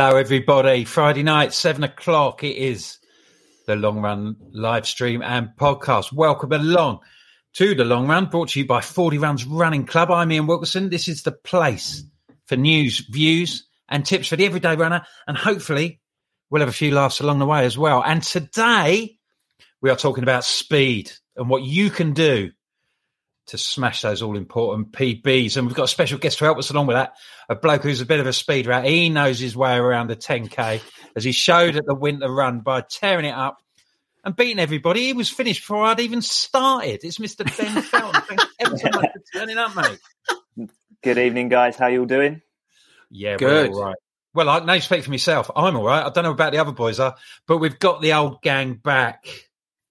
[0.00, 0.84] Hello, everybody.
[0.84, 2.44] Friday night, seven o'clock.
[2.44, 2.98] It is
[3.66, 6.12] the long run live stream and podcast.
[6.12, 7.00] Welcome along
[7.54, 10.12] to the long run, brought to you by Fordy Runs Running Club.
[10.12, 10.88] I'm Ian Wilkerson.
[10.88, 12.04] This is the place
[12.46, 15.04] for news, views, and tips for the everyday runner.
[15.26, 16.00] And hopefully,
[16.48, 18.00] we'll have a few laughs along the way as well.
[18.00, 19.18] And today,
[19.82, 22.52] we are talking about speed and what you can do
[23.48, 25.56] to smash those all important PBs.
[25.56, 27.14] And we've got a special guest to help us along with that.
[27.48, 28.84] A bloke who's a bit of a speed rat.
[28.84, 30.80] He knows his way around the 10K
[31.16, 33.58] as he showed at the winter run by tearing it up
[34.24, 35.06] and beating everybody.
[35.06, 37.00] He was finished before I'd even started.
[37.04, 37.44] It's Mr.
[37.56, 38.22] Ben Felton.
[38.22, 40.70] Thanks ever so much for turning up, mate.
[41.02, 41.76] Good evening, guys.
[41.76, 42.42] How you all doing?
[43.10, 43.70] Yeah, Good.
[43.70, 43.96] we're all right.
[44.34, 45.50] Well, I no speak for myself.
[45.56, 46.04] I'm all right.
[46.04, 47.16] I don't know about the other boys are,
[47.46, 49.26] but we've got the old gang back.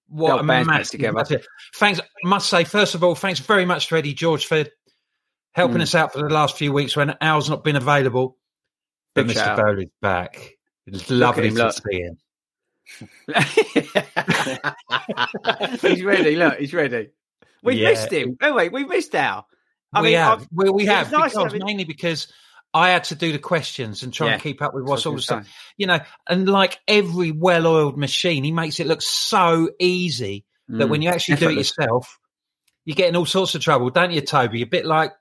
[0.08, 1.12] What a massive, together.
[1.14, 1.46] massive-
[1.76, 2.00] Thanks.
[2.24, 4.64] Must say, first of all, thanks very much to Eddie George for
[5.52, 5.82] helping Mm.
[5.82, 8.36] us out for the last few weeks when Al's not been available.
[9.14, 9.56] But Big Mr.
[9.56, 10.52] Bowley's back.
[10.86, 11.74] It's lovely him, to look.
[11.74, 12.18] see him.
[15.82, 16.36] he's ready.
[16.36, 17.10] Look, he's ready.
[17.62, 17.90] We Yeah.
[17.90, 18.36] missed him.
[18.42, 19.46] Oh wait, we missed Al.
[19.92, 20.46] I we mean, have.
[20.52, 22.30] We, have nice because, having- mainly because
[22.74, 25.16] I had to do the questions and try and keep up with what's what all
[25.16, 25.48] the stuff.
[25.76, 30.90] You know, and like every well-oiled machine, he makes it look so easy that Mm.
[30.90, 32.18] when you actually do it yourself,
[32.84, 34.62] you get in all sorts of trouble, don't you, Toby?
[34.62, 35.12] A bit like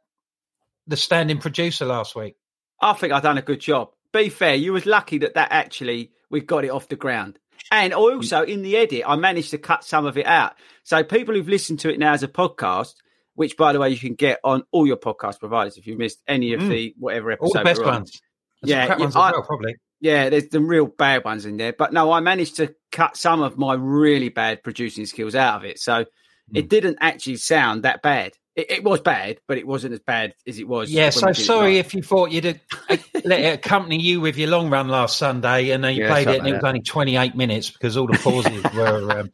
[0.87, 2.35] the standing producer last week.
[2.81, 3.91] I think I've done a good job.
[4.13, 7.39] Be fair, you was lucky that that actually we got it off the ground.
[7.71, 10.53] And also in the edit, I managed to cut some of it out.
[10.83, 12.93] So people who've listened to it now as a podcast,
[13.37, 16.21] which by the way you can get on all your podcast providers if you missed
[16.27, 16.69] any of Mm.
[16.69, 17.45] the whatever episode.
[17.45, 18.19] All the best ones.
[18.63, 19.75] And Yeah, ones I- well, probably.
[20.01, 21.71] Yeah, there's some real bad ones in there.
[21.71, 25.65] But no, I managed to cut some of my really bad producing skills out of
[25.65, 25.79] it.
[25.79, 26.05] So
[26.49, 26.57] Hmm.
[26.57, 28.33] it didn't actually sound that bad.
[28.57, 30.89] It, it was bad, but it wasn't as bad as it was.
[30.91, 32.59] Yeah, so we did it sorry if you thought you'd
[32.89, 36.11] uh, let it accompany you with your long run last Sunday and then you Yeah,
[36.11, 39.31] played it and it was only 28 minutes because all the pauses were um,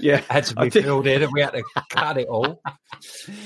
[0.00, 2.62] yeah, had to be filled in and we had to cut it all.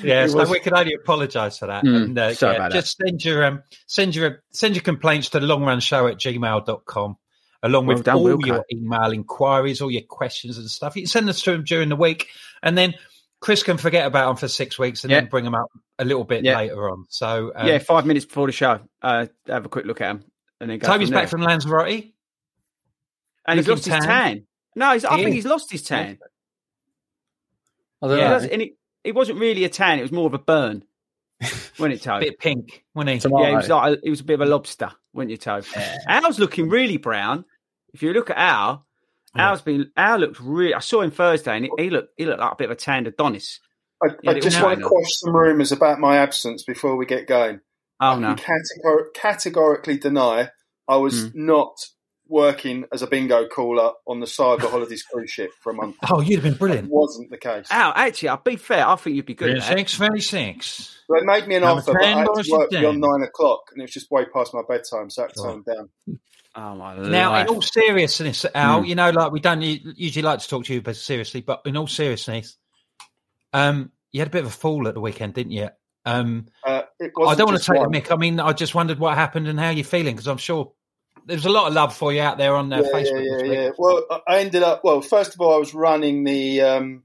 [0.02, 1.82] Yeah, It so was- we can only apologise for that.
[1.84, 2.78] Mm, and uh, sorry yeah, about that.
[2.80, 7.16] just send your um, send your send your complaints to longrunshow at gmail.com
[7.62, 8.46] along Well with done, all Wilco.
[8.46, 10.94] your email inquiries, all your questions and stuff.
[10.96, 12.28] You can send us to them during the week
[12.62, 12.94] and then
[13.40, 15.20] Chris can forget about them for six weeks and Yeah.
[15.20, 15.68] then bring them up
[15.98, 16.56] a little bit Yeah.
[16.58, 17.06] later on.
[17.08, 20.24] So um, yeah, five minutes before the show, uh, have a quick look at him,
[20.60, 20.86] and then go.
[20.88, 21.28] Toby's from back there.
[21.28, 22.04] from Lanzarote.
[23.46, 24.24] and he's looking lost his tan.
[24.34, 24.46] tan.
[24.76, 25.34] No, he's, I He think is.
[25.44, 26.18] he's lost his tan.
[28.02, 28.28] I don't Yeah.
[28.38, 28.48] know.
[28.52, 28.72] and it,
[29.04, 30.84] it wasn't really a tan; it was more of a burn.
[31.78, 32.30] When it Toby?
[32.30, 33.18] bit pink, wasn't he?
[33.20, 33.42] Tomato.
[33.44, 35.68] Yeah, he was like a, he was a bit of a lobster, weren't you, Toby?
[36.08, 37.44] Al's looking really brown.
[37.94, 38.84] If you look at Al,
[39.36, 39.48] Yeah.
[39.50, 40.74] Al's been Al looked really.
[40.74, 42.76] I saw him Thursday, and he, he looked he looked like a bit of a
[42.76, 43.60] tanned Adonis.
[44.02, 47.60] I, I just want to quash some rumours about my absence before we get going.
[48.00, 48.34] Oh I no.
[48.34, 50.50] can categor- categorically deny
[50.86, 51.32] I was Mm.
[51.34, 51.74] not
[52.28, 55.96] working as a bingo caller on the Saga Holidays cruise ship for a month.
[56.08, 56.90] Oh, you'd have been That brilliant.
[56.90, 57.66] wasn't the case.
[57.70, 58.86] Al, actually, I'll be fair.
[58.86, 59.66] I think you'd be good at that.
[59.72, 60.98] 26, 26.
[61.08, 63.60] They made me an Number offer, but I had to work is beyond nine o'clock,
[63.72, 65.74] and it was just way past my bedtime, so I had to turn them
[66.06, 66.18] down.
[66.54, 67.48] Oh my Now, life.
[67.48, 68.88] in all seriousness, Al, Mm.
[68.88, 71.76] you know, like we don't usually like to talk to you, but seriously, but in
[71.76, 72.56] all seriousness,
[73.52, 75.68] um, you had a bit of a fall at the weekend, didn't you?
[76.04, 77.92] Um, Uh, I don't want to take one.
[77.92, 78.10] the mick.
[78.10, 80.72] I mean, I just wondered what happened and how you're feeling because I'm sure
[81.26, 83.24] there's a lot of love for you out there on uh, yeah, Facebook.
[83.24, 83.70] yeah, yeah, yeah.
[83.76, 84.82] Well, I- I ended up.
[84.82, 87.02] Well, first of all, I was running the um,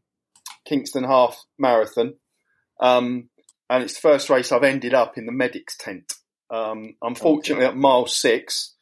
[0.66, 2.14] Kingston Half Marathon,
[2.80, 3.30] um,
[3.70, 6.14] and it's the first race I've ended up in the medics tent.
[6.50, 8.73] Um, unfortunately, at mile six,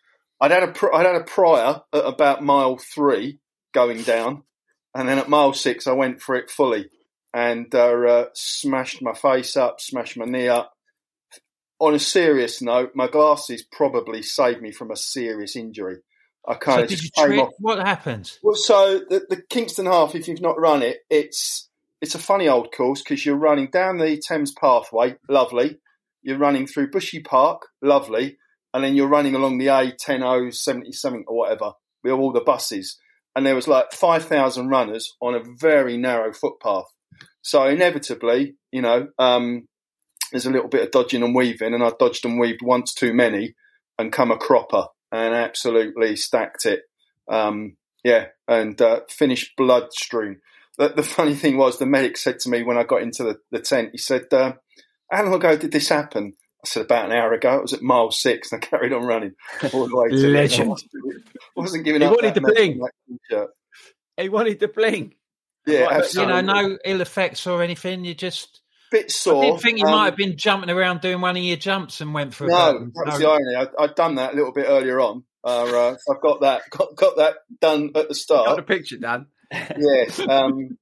[0.41, 3.39] I'd had a pr- I'd had a prior at about mile three
[3.73, 4.43] going down,
[4.95, 6.89] and then at mile six, I went for it fully
[7.33, 10.73] and uh, uh, smashed my face up, smashed my knee up.
[11.79, 15.97] On a serious note, my glasses probably saved me from a serious injury.
[16.47, 17.39] I kind So of did you came trip?
[17.39, 18.31] off What happened?
[18.43, 21.69] well, so the, the Kingston half, if you've not run it, it's
[22.01, 25.77] it's a funny old course because you're running down the Thames Pathway, lovely.
[26.23, 28.37] You're running through Bushy Park, lovely,
[28.73, 31.73] and then you're running along the A ten O seventy something or whatever
[32.03, 32.97] with all the buses.
[33.35, 36.85] And there was like five thousand runners on a very narrow footpath.
[37.41, 39.67] So inevitably, you know, um,
[40.31, 43.13] there's a little bit of dodging and weaving, and I dodged and weaved once too
[43.13, 43.55] many,
[43.97, 46.83] and come a cropper and absolutely stacked it.
[47.29, 50.39] Um, yeah, and uh, finished blood strewn.
[50.77, 53.39] The, the funny thing was, the medic said to me when I got into the,
[53.51, 54.53] the tent, he said, uh,
[55.11, 57.81] "How long ago did this happen?" I said, "About an hour ago." It was at
[57.81, 59.33] mile six, and I carried on running
[59.73, 60.37] all the way to the end.
[60.37, 60.69] I Legend.
[60.69, 60.91] wasn't-
[61.55, 62.11] wasn't giving He up.
[62.13, 63.47] wanted that to medal bling.
[64.17, 65.13] he wanted to bling.
[65.67, 68.03] Yeah, But, you know, no ill effects or anything.
[68.05, 68.61] You just.
[68.91, 69.43] bit sore.
[69.43, 72.01] I didn't think you Um, might have been jumping around doing one of your jumps
[72.01, 73.55] and went for a No, that was the irony.
[73.55, 75.23] I, I'd done that a little bit earlier on.
[75.43, 78.45] Uh, uh, I've got that got, got that done at the start.
[78.47, 78.67] Got start.
[78.67, 79.27] picture done.
[79.51, 80.77] yes, um,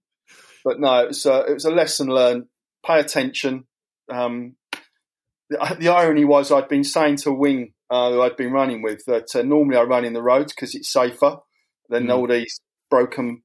[0.66, 2.46] but no, it was, uh, it was a lesson learned.
[2.86, 3.66] Pay attention.
[4.12, 4.56] Um,
[5.50, 9.04] the, the irony was I'd been saying to Wing, uh, who I'd been running with,
[9.08, 11.38] that uh, normally I run in the roads because it's safer
[11.90, 12.16] than Mm.
[12.16, 13.44] all these broken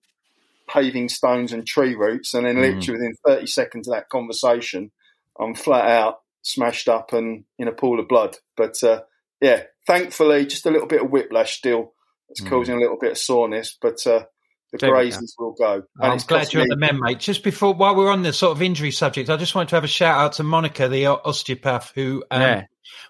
[0.68, 2.34] paving stones and tree roots.
[2.34, 2.60] And then Mm.
[2.76, 4.92] literally within 30 seconds of that conversation,
[5.38, 8.36] I'm flat out, smashed up and in a pool of blood.
[8.56, 9.02] But uh,
[9.40, 11.94] yeah, thankfully, just a little bit of whiplash still.
[12.30, 12.48] It's Mm.
[12.50, 14.24] causing a little bit of soreness, but uh,
[14.72, 15.02] the There we go.
[15.10, 15.82] grazes will go.
[16.00, 17.18] And I'm glad you're on me- the men, mate.
[17.20, 19.84] Just before, while we're on the sort of injury subject, I just wanted to have
[19.84, 22.64] a shout out to Monica, the osteopath, who um, Yeah.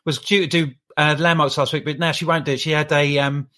[0.05, 2.61] was due to do uh, landmarks last week, but now she won't do it.
[2.61, 3.49] She had a um,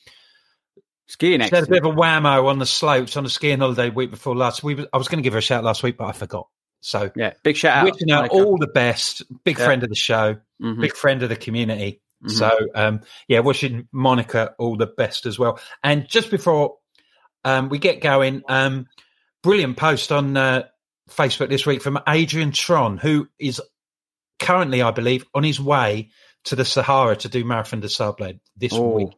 [1.08, 3.90] Skiing she had a bit of a whammo on the slopes on a skiing holiday
[3.90, 4.64] week before last.
[4.64, 6.48] We was- I was going to give her a shout last week, but I forgot.
[6.80, 7.84] So Yeah, big shout out.
[7.92, 8.34] wishing her Monica.
[8.34, 9.22] all the best.
[9.44, 9.64] Big Yeah.
[9.66, 10.80] friend of the show, Mhm.
[10.80, 12.00] big friend of the community.
[12.24, 12.30] Mhm.
[12.32, 15.60] So um, yeah, wishing Monica all the best as well.
[15.84, 16.78] And just before
[17.46, 18.86] um, we get going, um,
[19.42, 20.64] brilliant post on uh,
[21.10, 23.60] Facebook this week from Adrian Tron, who is
[24.38, 26.10] currently, I believe, on his way
[26.44, 29.08] to the Sahara to do Marathon des Sables this Oh, week.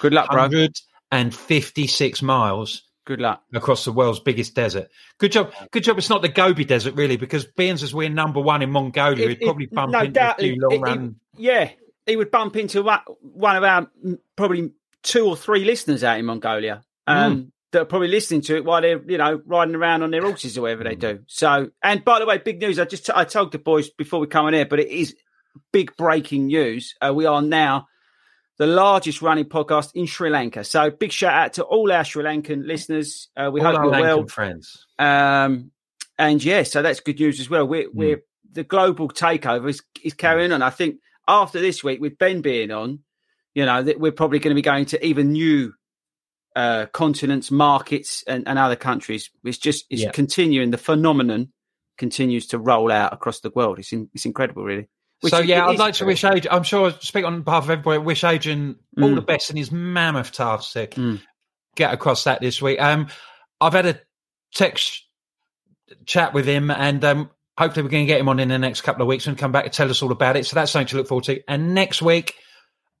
[0.00, 0.42] Good luck, bro.
[0.42, 3.42] 156 miles Good luck.
[3.54, 4.88] across the world's biggest desert.
[5.18, 5.52] Good job.
[5.70, 5.98] Good job.
[5.98, 9.38] It's not the Gobi Desert, really, because being as we're number one in Mongolia, It-
[9.38, 11.16] he'd probably bump no into doubt, a few long it- run.
[11.36, 11.70] Yeah,
[12.06, 14.72] he would bump into one, of our mm, probably
[15.02, 18.80] two or three listeners out in Mongolia um, that are probably listening to it while
[18.80, 21.20] they're you know riding around on their horses or whatever they do.
[21.26, 22.78] So, and by the way, big news!
[22.78, 25.14] I just I told the boys before we come on here, but it is
[25.72, 26.94] big breaking news.
[27.00, 27.86] Uh, we are now
[28.58, 30.64] the largest running podcast in Sri Lanka.
[30.64, 33.28] So, big shout out to all our Sri Lankan listeners.
[33.36, 34.26] Uh, we All hope you're Lankan well.
[34.26, 34.86] friends.
[34.98, 35.70] Um,
[36.18, 37.66] and yeah, so that's good news as well.
[37.66, 40.62] We're, we're the global takeover is, is carrying on.
[40.62, 40.96] I think
[41.28, 43.00] after this week, with Ben being on,
[43.54, 45.72] you know, that we're probably going to be going to even new
[46.56, 49.30] uh, continents, markets, and, and other countries.
[49.44, 50.10] It's just it's Yeah.
[50.10, 50.70] continuing.
[50.70, 51.52] The phenomenon
[51.98, 53.78] continues to roll out across the world.
[53.78, 54.88] It's in, it's incredible, really.
[55.20, 56.46] Which so yeah, I'd like to wish Adrian.
[56.50, 57.98] I'm sure I speak on behalf of everybody.
[57.98, 59.14] Wish Adrian all Mm.
[59.16, 61.20] the best in his mammoth task to Mm.
[61.74, 62.80] get across that this week.
[62.80, 63.08] Um,
[63.60, 64.00] I've had a
[64.54, 65.04] text
[66.06, 68.82] chat with him, and um, hopefully we're going to get him on in the next
[68.82, 70.46] couple of weeks and come back and tell us all about it.
[70.46, 71.40] So that's something to look forward to.
[71.48, 72.34] And next week,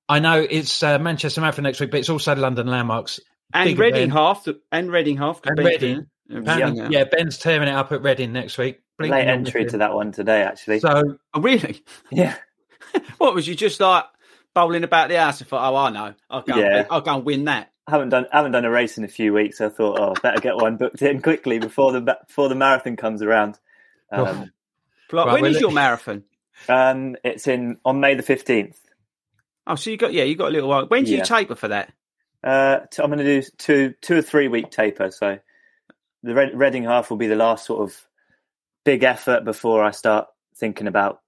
[0.08, 3.20] I know it's uh, Manchester Marathon next week, but it's also London Landmarks.
[3.54, 5.40] And Reading half and Reading half.
[5.44, 6.06] And Reading.
[6.28, 6.88] doing Yeah.
[6.90, 8.80] yeah, Ben's tearing it up at Reading next week.
[8.98, 10.80] Blinking Late entry to that one today, actually.
[10.80, 11.82] So Oh, really?
[12.10, 12.36] yeah.
[13.18, 14.04] What was you just like
[14.54, 15.42] bowling about the house?
[15.42, 16.14] I thought, oh, I know.
[16.30, 16.56] I'll go.
[16.56, 16.86] Yeah.
[16.90, 17.70] I'll go and win that.
[17.86, 19.60] I haven't done haven't done a race in a few weeks.
[19.60, 23.22] I thought, oh, better get one booked in quickly before the before the marathon comes
[23.22, 23.58] around.
[24.12, 24.52] Um,
[25.10, 26.24] Right, when well, is it- your marathon?
[26.68, 28.78] um, it's in on May the fifteenth.
[29.66, 30.86] Oh, so you got yeah, you got a little while.
[30.86, 31.92] When do you taper for that?
[32.44, 35.10] Uh, t- I'm going to do two two or three week taper.
[35.10, 35.38] So
[36.22, 38.06] the Red- Reading half will be the last sort of
[38.84, 41.20] big effort before I start thinking about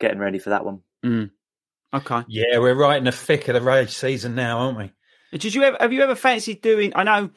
[0.00, 0.80] getting ready for that one.
[1.04, 1.30] Mm.
[1.92, 2.22] Okay.
[2.26, 4.92] Yeah, we're right in the thick of the race season now, aren't we?
[5.38, 6.92] Did you ever have you ever fancied doing?
[6.94, 7.30] I know.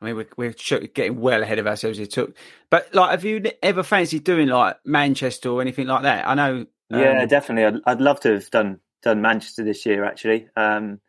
[0.00, 0.54] I mean, we're, we're
[0.94, 2.32] getting well ahead of ourselves here, too.
[2.70, 6.26] But like, have you ever fancied doing like Manchester or anything like that?
[6.26, 6.66] I know.
[6.90, 7.66] um, yeah, definitely.
[7.66, 11.00] I'd, I'd love to have done done Manchester this year actually, um,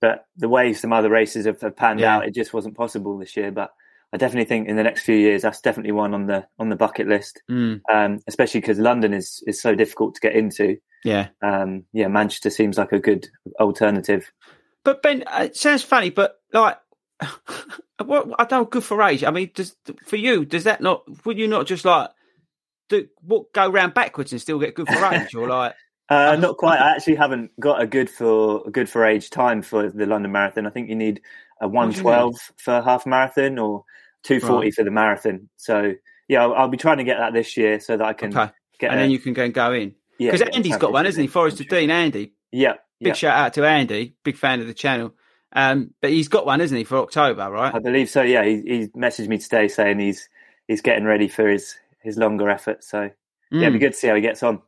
[0.00, 2.16] but the way some other races have, have panned Yeah.
[2.16, 3.50] out, it just wasn't possible this year.
[3.52, 3.70] But
[4.12, 6.76] I definitely think in the next few years, that's definitely one on the on the
[6.76, 7.42] bucket list.
[7.50, 10.76] mm, Um, especially because London is is so difficult to get into.
[11.04, 11.28] yeah.
[11.42, 13.28] Um, yeah, Manchester seems like a good
[13.60, 14.32] alternative.
[14.84, 16.78] But Ben, uh, it sounds funny, but like,
[18.04, 19.24] what I don't good for age.
[19.24, 21.04] I mean, does for you does that not?
[21.26, 22.10] Would you not just like
[22.88, 25.74] do what go round backwards and still get good for age, or like?
[26.10, 26.80] Uh, not quite.
[26.80, 30.32] I actually haven't got a good for a good for age time for the London
[30.32, 30.66] Marathon.
[30.66, 31.20] I think you need
[31.60, 33.84] a one twelve for half marathon or
[34.24, 34.74] two forty Right.
[34.74, 35.48] for the marathon.
[35.56, 35.94] So
[36.28, 38.50] yeah, I'll, I'll be trying to get that this year so that I can Okay,
[38.78, 38.90] get.
[38.90, 41.22] and a- then you can go and go in yeah, because Andy's got one, hasn't
[41.22, 41.28] he?
[41.28, 41.64] Forrester.
[41.64, 42.32] Dean, Andy.
[42.52, 43.12] Yeah, Big yeah.
[43.14, 45.14] shout out to Andy, big fan of the channel.
[45.52, 47.74] Um, but he's got one, isn't he, for October, right?
[47.74, 48.22] I believe so.
[48.22, 50.28] Yeah, he, he messaged me today saying he's
[50.66, 52.82] he's getting ready for his his longer effort.
[52.84, 53.10] So
[53.52, 53.80] yeah, it'd be Mm.
[53.80, 54.60] good to see how he gets on.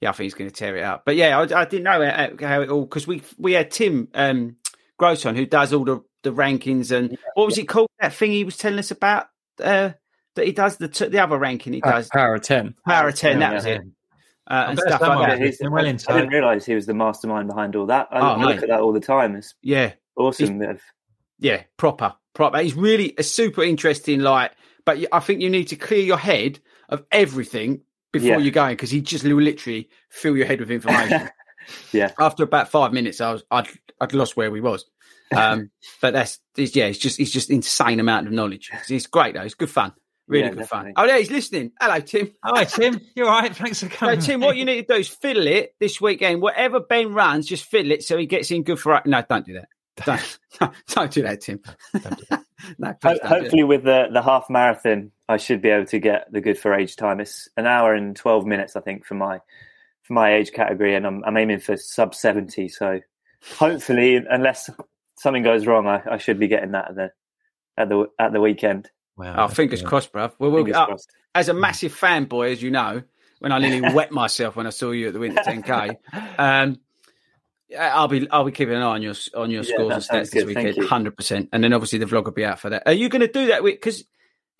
[0.00, 1.02] Yeah, I think he's going to tear it up.
[1.04, 4.08] But yeah, I, I didn't know how, how it all because we we had Tim
[4.14, 4.56] um,
[4.98, 8.30] Grose on who does all the, the rankings and what was it called that thing
[8.32, 9.26] he was telling us about
[9.62, 9.90] uh,
[10.36, 12.74] that he does the t- the other ranking he Pa- does Power of 10.
[12.86, 13.54] Power of ten that Yeah.
[13.54, 13.80] was it
[14.50, 15.46] uh, I and stuff like that.
[15.46, 16.12] He's, well inside.
[16.12, 18.08] I didn't realise he was the mastermind behind all that.
[18.10, 18.62] I, Oh, look mate.
[18.64, 19.36] at that all the time.
[19.36, 20.60] It's Yeah, awesome.
[20.62, 20.80] Of-
[21.38, 22.58] yeah, proper proper.
[22.58, 24.20] He's really a super interesting.
[24.20, 24.52] Like,
[24.84, 28.38] but I think you need to clear your head of everything before Yeah.
[28.38, 31.28] you're going because he just will literally fill your head with information.
[31.92, 32.10] Yeah.
[32.18, 33.68] After about five minutes, I was I'd
[34.00, 34.86] I'd lost where we was.
[35.36, 38.70] Um, but that's it's, yeah, it's just it's just insane amount of knowledge.
[38.72, 39.42] It's, it's great though.
[39.42, 39.92] It's good fun.
[40.26, 40.92] Really Yeah, good definitely.
[40.94, 41.04] fun.
[41.04, 41.72] Oh yeah, he's listening.
[41.80, 42.32] Hello, Tim.
[42.42, 43.00] Hi, Tim.
[43.14, 43.54] You're all right?
[43.54, 44.20] Thanks for So coming.
[44.20, 46.40] Tim, what you need to do is fiddle it this weekend.
[46.42, 49.00] Whatever Ben runs, just fiddle it so he gets in good for.
[49.04, 49.68] No, don't do that.
[50.06, 50.38] Don't
[50.88, 51.60] don't do that, Tim.
[51.92, 52.00] no,
[52.32, 52.40] Ho-
[52.78, 53.26] don't do that.
[53.26, 56.74] hopefully, with the the half marathon, I should be able to get the good for
[56.74, 57.20] age time.
[57.20, 59.38] It's an hour and twelve minutes, I think, for my
[60.02, 62.68] for my age category, and I'm I'm aiming for sub seventy.
[62.68, 63.00] So
[63.58, 64.68] hopefully, unless
[65.18, 67.10] something goes wrong, I, I should be getting that at the
[67.76, 68.90] at the at the weekend.
[69.16, 70.32] Wow, Oh, fingers crossed, bruv.
[70.38, 71.10] Well, we'll Fingers uh, crossed.
[71.34, 73.02] as a massive fanboy, as you know,
[73.38, 75.96] when I nearly wet myself when I saw you at the Winter 10K.
[76.38, 76.80] Um,
[77.78, 80.30] I'll be I'll be keeping an eye on your on your Yeah, scores and stats
[80.32, 81.50] this weekend, hundred percent.
[81.52, 82.82] And then obviously the vlog will be out for that.
[82.86, 83.62] Are you going to do that?
[83.62, 84.04] Because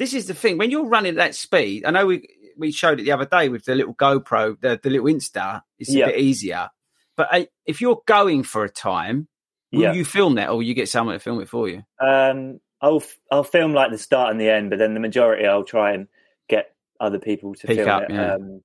[0.01, 1.85] this is the thing when you're running at that speed.
[1.85, 2.27] I know we
[2.57, 5.63] we showed it the other day with the little GoPro, the the little Insta.
[5.79, 6.07] It's Yeah.
[6.07, 6.71] a bit easier.
[7.17, 9.29] But uh, if you're going for a time,
[9.73, 9.93] will Yeah.
[9.93, 11.83] you film that, or will you get someone to film it for you?
[12.01, 15.65] Um, I'll I'll film like the start and the end, but then the majority I'll
[15.65, 16.09] try and
[16.49, 18.11] get other people to Pick film up, it.
[18.11, 18.35] yeah.
[18.35, 18.63] Um,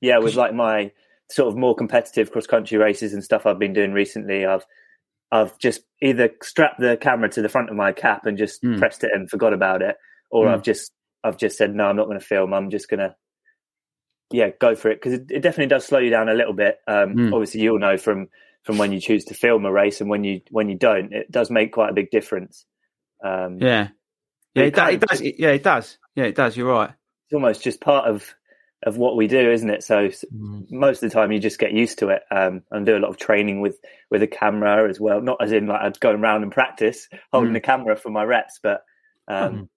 [0.00, 0.90] yeah, with like my
[1.30, 4.66] sort of more competitive cross country races and stuff I've been doing recently, I've
[5.30, 8.78] I've just either strapped the camera to the front of my cap and just Mm.
[8.78, 9.96] pressed it and forgot about it,
[10.32, 10.54] or Mm.
[10.54, 10.90] I've just
[11.22, 12.52] I've just said no, I'm not going to film.
[12.52, 13.14] I'm just going to
[14.30, 16.78] yeah go for it because it, it definitely does slow you down a little bit.
[16.88, 17.32] Um, Mm.
[17.32, 18.28] Obviously, you'll know from
[18.64, 21.30] from when you choose to film a race and when you when you don't, it
[21.30, 22.64] does make quite a big difference.
[23.24, 23.88] Um, Yeah,
[24.54, 25.20] yeah, It it, it does.
[25.20, 25.98] Yeah, it does.
[26.16, 26.56] Yeah, it does.
[26.56, 26.90] You're right.
[27.26, 28.34] it's almost just part of
[28.84, 29.84] of what we do, isn't it?
[29.84, 30.66] So Mm.
[30.70, 33.10] most of the time, you just get used to it um, and do a lot
[33.10, 33.78] of training with
[34.10, 35.20] with a camera as well.
[35.20, 37.54] Not as in like I'd go around and practice holding Mm.
[37.54, 38.82] the camera for my reps, but
[39.28, 39.68] um,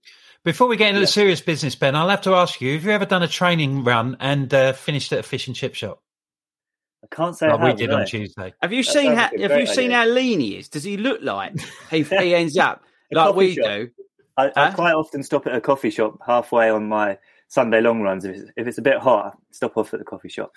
[0.45, 1.05] Before we get into Yeah.
[1.05, 3.83] the serious business, Ben, I'll have to ask you: Have you ever done a training
[3.83, 6.01] run and uh, finished at a fish and chip shop
[7.03, 7.97] I can't say like I we did no.
[7.97, 8.53] on Tuesday?
[8.61, 9.23] Have you That seen how?
[9.23, 10.69] like Have you great seen how lean he is?
[10.69, 11.59] Does he look like
[11.89, 13.65] he, he ends up A like coffee we shop.
[13.65, 13.89] do?
[14.37, 18.25] I, I quite often stop at a coffee shop halfway on my Sunday long runs.
[18.25, 20.51] If it's, if it's a bit hot, I stop off at the coffee shop.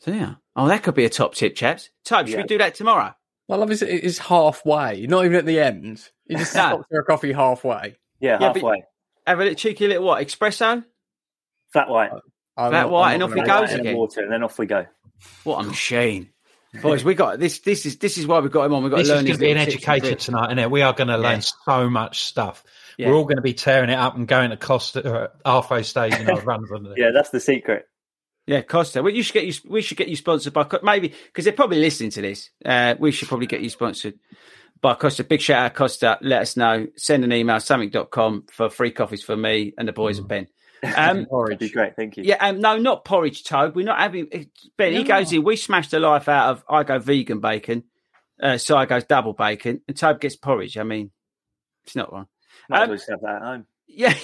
[0.00, 0.34] So yeah.
[0.54, 1.90] Oh, that could be a top tip, chaps.
[2.04, 3.14] Type, should we do that tomorrow?
[3.50, 3.82] I love it.
[3.82, 6.08] It's halfway, not even at the end.
[6.26, 6.60] You just No.
[6.60, 7.96] stop for a coffee halfway.
[8.20, 8.84] Yeah, Yeah, but- halfway.
[9.26, 10.84] Have a little cheeky little what espresso?
[11.72, 12.10] Flat white.
[12.56, 13.96] I'm Flat not- white and off he gonna goes white and again.
[13.96, 14.86] water, and then off we go.
[15.44, 16.30] What a machine,
[16.82, 17.04] boys!
[17.04, 17.60] We got this.
[17.60, 18.82] This is this is why we got him on.
[18.82, 20.46] We got This to is learn going to be an little tips and educator tonight,
[20.46, 20.70] isn't it?
[20.70, 21.46] We are going to learn Yeah.
[21.64, 22.64] so much stuff.
[22.98, 23.08] Yeah.
[23.08, 26.14] We're all going to be tearing it up and going to Costa uh, halfway stage
[26.14, 26.70] in our runs.
[26.70, 26.98] aren't?
[26.98, 27.86] Yeah, that's the secret.
[28.46, 29.02] Yeah, Costa.
[29.02, 29.54] Well, you should get you.
[29.70, 32.50] We should get you sponsored by maybe because they're probably listening to this.
[32.64, 34.18] Uh, we should probably get you sponsored
[34.82, 35.24] by Costa.
[35.24, 36.18] Big shout out Costa.
[36.20, 36.86] Let us know.
[36.96, 40.48] Send an email something.com for free coffees for me and the boys and Ben.
[40.84, 41.94] Um, That'd be great.
[41.94, 42.24] Thank you.
[42.24, 43.76] yeah, um, no, not porridge, Toad.
[43.76, 44.26] We're not having.
[44.76, 45.44] Ben, he goes in.
[45.44, 46.64] We smash the life out of.
[46.68, 47.84] I go vegan bacon.
[48.42, 50.76] Uh, so I goes double bacon, and Toad gets porridge.
[50.76, 51.12] I mean,
[51.84, 52.26] it's not wrong.
[52.68, 53.66] Might as Um, well have that at home.
[53.86, 54.14] Yeah.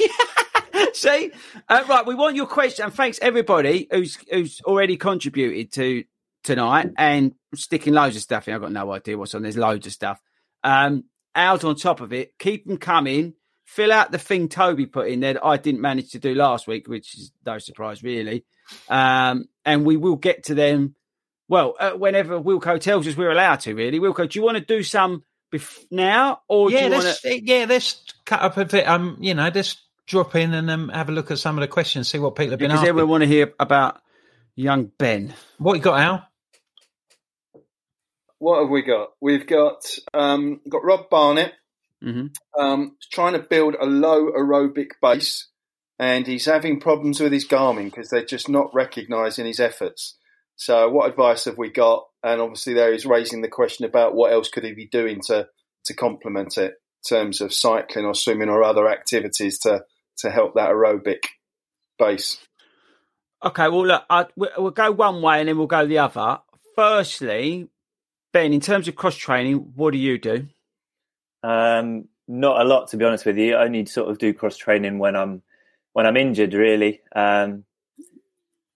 [0.95, 1.31] See,
[1.69, 2.05] uh, right.
[2.07, 6.03] We want your question, and thanks everybody who's who's already contributed to
[6.43, 8.55] tonight and sticking loads of stuff in.
[8.55, 9.43] I've got no idea what's on.
[9.43, 10.21] There's loads of stuff.
[10.69, 12.37] Um, Al's on top of it.
[12.39, 13.35] Keep them coming.
[13.65, 16.67] Fill out the thing Toby put in there that I didn't manage to do last
[16.67, 18.45] week, which is no surprise really.
[18.89, 20.95] Um, and we will get to them.
[21.49, 23.75] Well, uh, whenever Wilco tells us we're allowed to.
[23.75, 25.23] Really, Wilco, do you want to do some
[25.53, 27.45] bef- now, or yeah, do you want let's to?
[27.45, 28.87] yeah, let's cut up a bit.
[28.87, 31.69] Um, you know, just drop in and um, have a look at some of the
[31.69, 32.89] questions, see what people have been Because asking.
[32.91, 34.01] everyone want to hear about
[34.57, 35.35] young Ben.
[35.59, 36.28] What you got, Al?
[38.39, 39.11] What have we got?
[39.21, 41.55] We've got um, got Rob Barnett
[42.03, 42.27] hmm
[42.59, 45.49] um, trying to build a low aerobic base,
[45.99, 50.17] and he's having problems with his Garmin because they're just not recognising his efforts.
[50.57, 52.07] So, what advice have we got?
[52.23, 55.49] And obviously, there is raising the question about what else could he be doing to
[55.85, 59.85] to complement it in terms of cycling or swimming or other activities to
[60.19, 61.21] to help that aerobic
[61.99, 62.39] base.
[63.45, 66.41] Okay, well, look, I, we'll go one way and then we'll go the other.
[66.75, 67.69] Firstly,
[68.33, 70.49] Ben, in terms of cross training, what do you do?
[71.43, 73.55] Um, not a lot, to be honest with you.
[73.57, 75.43] I only sort of do cross training when I'm
[75.95, 77.01] when I'm injured, really.
[77.17, 77.65] Um,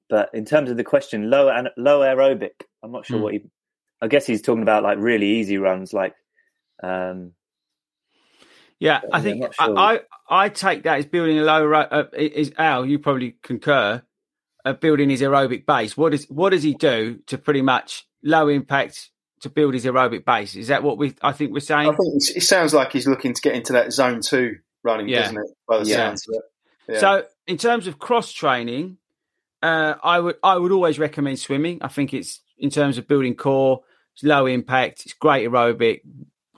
[0.09, 3.25] but in terms of the question, low and low aerobic, I'm not sure Hmm.
[3.25, 3.43] what he.
[4.01, 6.15] I guess he's talking about like really easy runs, like
[6.83, 7.33] um,
[8.81, 9.79] Yeah, I think sure.
[9.79, 11.73] I, I I take that as building a low.
[11.73, 12.85] Uh, is Al?
[12.87, 14.03] You probably concur.
[14.65, 15.97] Uh, building his aerobic base.
[15.97, 19.11] What does what does he do to pretty much low impact
[19.43, 20.57] to build his aerobic base?
[20.57, 21.15] Is that what we?
[21.23, 21.89] I think we're saying.
[21.89, 25.23] I think it sounds like he's looking to get into that zone two running, Yeah.
[25.23, 25.51] doesn't it?
[25.69, 25.97] By the Yeah.
[25.97, 26.43] sounds of it.
[26.95, 26.99] Yeah.
[27.01, 28.97] So, in terms of cross training,
[29.63, 31.79] uh, I would I would always recommend swimming.
[31.83, 33.83] I think it's in terms of building core,
[34.15, 36.01] it's low impact, it's great aerobic,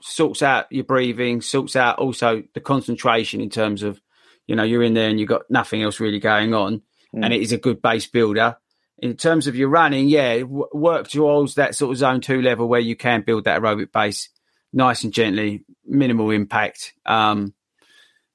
[0.01, 4.01] sorts out your breathing, sorts out also the concentration in terms of
[4.47, 6.81] you know you're in there and you've got nothing else really going on,
[7.13, 8.57] and it is a good base builder.
[9.05, 12.67] In terms of your running, yeah, w- work towards that sort of zone two level
[12.67, 14.29] where you can build that aerobic base
[14.73, 16.93] nice and gently, minimal impact.
[17.05, 17.53] Um,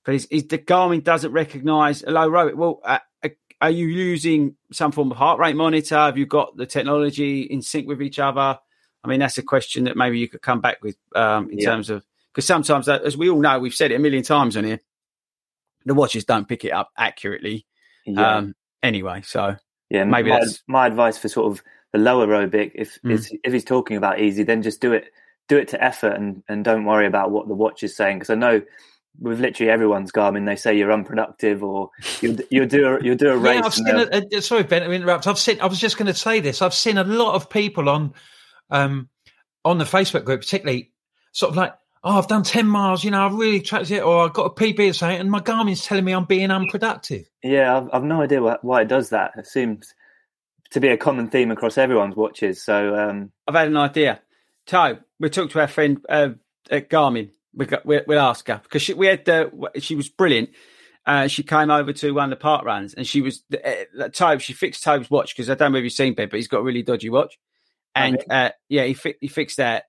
[0.04, 2.54] but is, is the Garmin doesn't recognise a low aerobic.
[2.54, 3.30] Well, uh, uh,
[3.60, 5.96] are you using some form of heart rate monitor?
[5.96, 8.58] Have you got the technology in sync with each other?
[9.02, 11.70] I mean, that's a question that maybe you could come back with um, in Yeah.
[11.70, 14.56] terms of because sometimes, uh, as we all know, we've said it a million times
[14.56, 14.80] on here,
[15.84, 17.66] the watches don't pick it up accurately.
[18.06, 18.54] yeah, Um,
[18.84, 19.56] anyway, so
[19.90, 20.04] yeah.
[20.04, 22.72] maybe my, that's- my advice for sort of the low aerobic.
[22.74, 23.12] If Mm.
[23.12, 25.06] is, if he's talking about easy, then just do it
[25.48, 28.30] do it to effort and and don't worry about what the watch is saying because
[28.30, 28.62] I know.
[29.18, 33.30] With literally everyone's Garmin, they say you're unproductive, or you'll, you'll do a, you'll do
[33.30, 33.56] a race.
[33.56, 33.88] Yeah, I've seen.
[33.88, 35.26] A, a, sorry, Ben, to interrupt.
[35.26, 35.60] I've seen.
[35.60, 36.62] I was just going to say this.
[36.62, 38.14] I've seen a lot of people on,
[38.70, 39.08] um,
[39.64, 40.92] on the Facebook group, particularly,
[41.32, 43.04] sort of like, "Oh, I've done ten miles.
[43.04, 45.40] You know, I've really tracked it, or I've got a PB or something, and my
[45.40, 49.10] Garmin's telling me I'm being unproductive." Yeah, I've, I've no idea why, why it does
[49.10, 49.32] that.
[49.36, 49.94] It seems
[50.70, 52.62] to be a common theme across everyone's watches.
[52.62, 54.20] So, um, I've had an idea.
[54.66, 56.30] Toe, we talked to our friend uh,
[56.70, 57.30] at Garmin.
[57.52, 60.50] We got, we, we'll ask her because she, we had uh, she was brilliant.
[61.06, 64.40] Uh, she came over to one of the park runs and she was uh, Tobe.
[64.40, 66.58] She fixed Tobe's watch because I don't know if you've seen Ben, but he's got
[66.58, 67.38] a really dodgy watch.
[67.94, 69.84] And uh, yeah, he fi- he fixed that.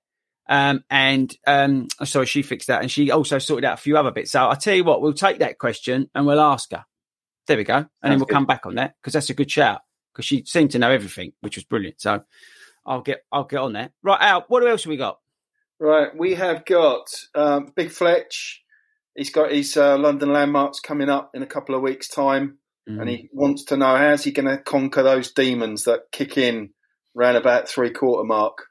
[0.48, 4.10] Um, and um, sorry, she fixed that, and she also sorted out a few other
[4.10, 4.32] bits.
[4.32, 6.84] So I tell you what, we'll take that question and we'll ask her.
[7.46, 8.34] There we go, and then we'll good.
[8.34, 9.80] come back on that because that's a good shout
[10.12, 12.00] because she seemed to know everything, which was brilliant.
[12.00, 12.22] So
[12.86, 13.92] I'll get I'll get on that.
[14.02, 15.18] Right, Al, what else have we got?
[15.80, 18.62] Right, we have got um, Big Fletch.
[19.16, 23.00] He's got his uh, London landmarks coming up in a couple of weeks' time, Mm.
[23.00, 26.70] and he wants to know how's he going to conquer those demons that kick in
[27.14, 28.66] round about three quarter mark.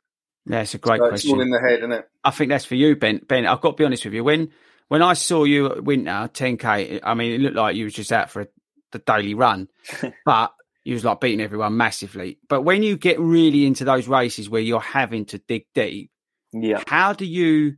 [0.46, 1.42] Yeah, it's a great So it's all question.
[1.42, 2.10] in the head, isn't it?
[2.24, 3.22] I think that's for you, Ben.
[3.28, 4.24] Ben, I've got to be honest with you.
[4.24, 4.50] When
[4.88, 8.12] when I saw you at Winter 10k, I mean, it looked like you was just
[8.12, 8.48] out for a,
[8.92, 9.70] the daily run,
[10.26, 10.52] but
[10.84, 12.40] you was like beating everyone massively.
[12.50, 16.12] But when you get really into those races where you're having to dig deep,
[16.52, 17.76] yeah, how do you,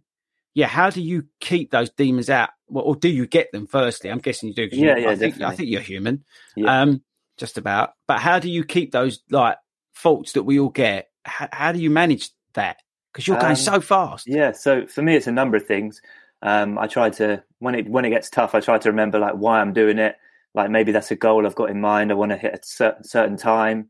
[0.55, 2.49] yeah, how do you keep those demons out?
[2.67, 3.67] Well, or do you get them?
[3.67, 4.69] Firstly, I'm guessing you do.
[4.71, 6.23] Yeah, you, yeah, I think, I think you're human.
[6.55, 6.81] Yeah.
[6.81, 7.03] Um,
[7.37, 7.91] just about.
[8.07, 9.57] But how do you keep those like
[9.93, 11.09] faults that we all get?
[11.25, 12.77] How, how do you manage that?
[13.11, 14.27] Because you're going Um, so fast.
[14.27, 14.51] yeah.
[14.51, 16.01] So for me, it's a number of things.
[16.41, 19.35] Um, I try to when it when it gets tough, I try to remember like
[19.35, 20.15] why I'm doing it.
[20.55, 22.11] Like maybe that's a goal I've got in mind.
[22.11, 23.89] I want to hit a certain certain time.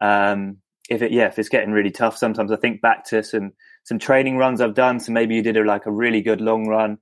[0.00, 3.52] Um, if it yeah, if it's getting really tough, sometimes I think back to some
[3.84, 4.98] some training runs I've done.
[5.00, 6.98] So maybe you did a, like a really good long run,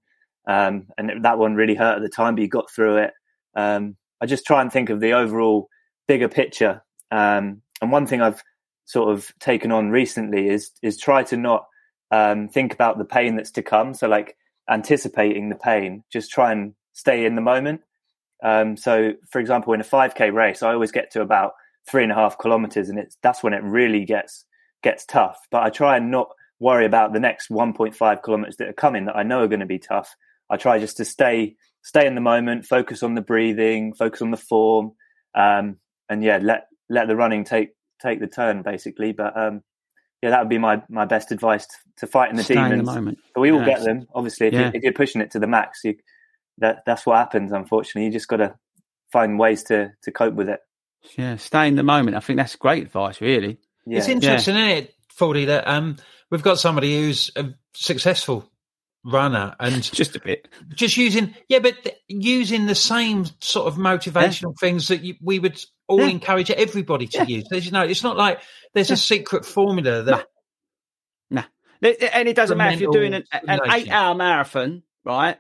[0.47, 3.13] um, and that one really hurt at the time, but you got through it.
[3.55, 5.69] Um, I just try and think of the overall
[6.07, 6.83] bigger picture.
[7.11, 8.43] Um, and one thing I've
[8.89, 11.67] sort of taken on recently is is try to not
[12.11, 13.93] um, think about the pain that's to come.
[13.93, 14.35] So like
[14.69, 17.83] anticipating the pain, just try and stay in the moment.
[18.43, 21.53] Um, so, for example, in a 5k race, I always get to about
[21.87, 24.47] three and a half kilometers, and it's that's when it really gets
[24.83, 25.39] gets tough.
[25.51, 29.17] But I try and not worry about the next 1.5 kilometers that are coming that
[29.17, 30.17] I know are going to be tough.
[30.49, 34.31] I try just to stay stay in the moment, focus on the breathing, focus on
[34.31, 34.93] the form,
[35.35, 35.77] um,
[36.09, 39.13] and yeah, let let the running take take the turn basically.
[39.13, 39.63] But um,
[40.23, 42.73] yeah, that would be my my best advice to, to fighting the Stay demons.
[42.73, 43.19] in the moment.
[43.35, 43.79] But we all Yes.
[43.79, 44.49] get them, obviously.
[44.49, 44.61] If, Yeah.
[44.67, 45.97] you, if you're pushing it to the max, you,
[46.59, 47.53] that that's what happens.
[47.53, 48.55] Unfortunately, you just got to
[49.13, 50.61] find ways to to cope with it.
[51.17, 52.17] Yeah, stay in the moment.
[52.17, 53.59] I think that's great advice, really.
[53.87, 55.97] Yeah, It's interesting, isn't it, Fordy, that um,
[56.31, 58.51] we've got somebody who's a successful
[59.05, 60.49] runner and Just a bit.
[60.75, 65.39] just using, yeah, but th- using the same sort of motivational things that you, we
[65.39, 65.59] would
[65.89, 66.09] all Yeah.
[66.09, 67.25] encourage everybody to Yeah.
[67.25, 67.45] use.
[67.51, 68.41] There's, you know, it's not like
[68.75, 70.27] there's a secret formula that
[71.31, 71.45] Nah.
[71.83, 75.39] And it doesn't matter if you're doing an, an eight hour marathon, right?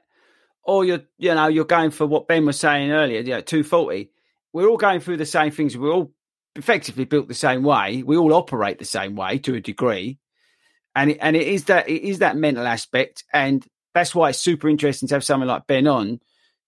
[0.62, 4.10] Or you're, you know, you're going for what Ben was saying earlier, you know, 240.
[4.52, 5.76] We're all going through the same things.
[5.76, 6.12] We're all
[6.56, 8.02] effectively built the same way.
[8.02, 10.18] We all operate the same way to a degree.
[10.94, 13.24] And it, and it is that, it is that mental aspect.
[13.32, 16.20] And that's why it's super interesting to have someone like Ben on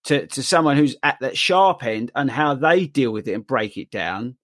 [0.05, 3.45] to, to someone who's at that sharp end and how they deal with it and
[3.45, 4.35] break it down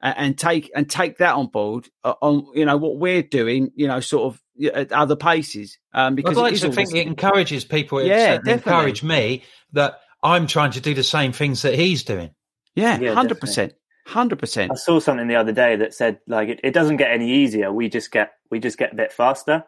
[0.00, 3.70] and, and take and take that on board uh, on you know what we're doing
[3.74, 4.42] you know sort of
[4.74, 7.98] at other paces um because I'd like to think it encourages people.
[7.98, 8.52] It Yeah, definitely.
[8.52, 12.30] encourage me that I'm trying to do the same things that he's doing.
[12.74, 13.72] yeah Yeah, 100%
[14.08, 17.30] 100% I saw something the other day that said like it, it doesn't get any
[17.30, 17.72] easier.
[17.72, 19.64] We just get we just get a bit faster,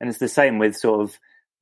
[0.00, 1.18] and it's the same with sort of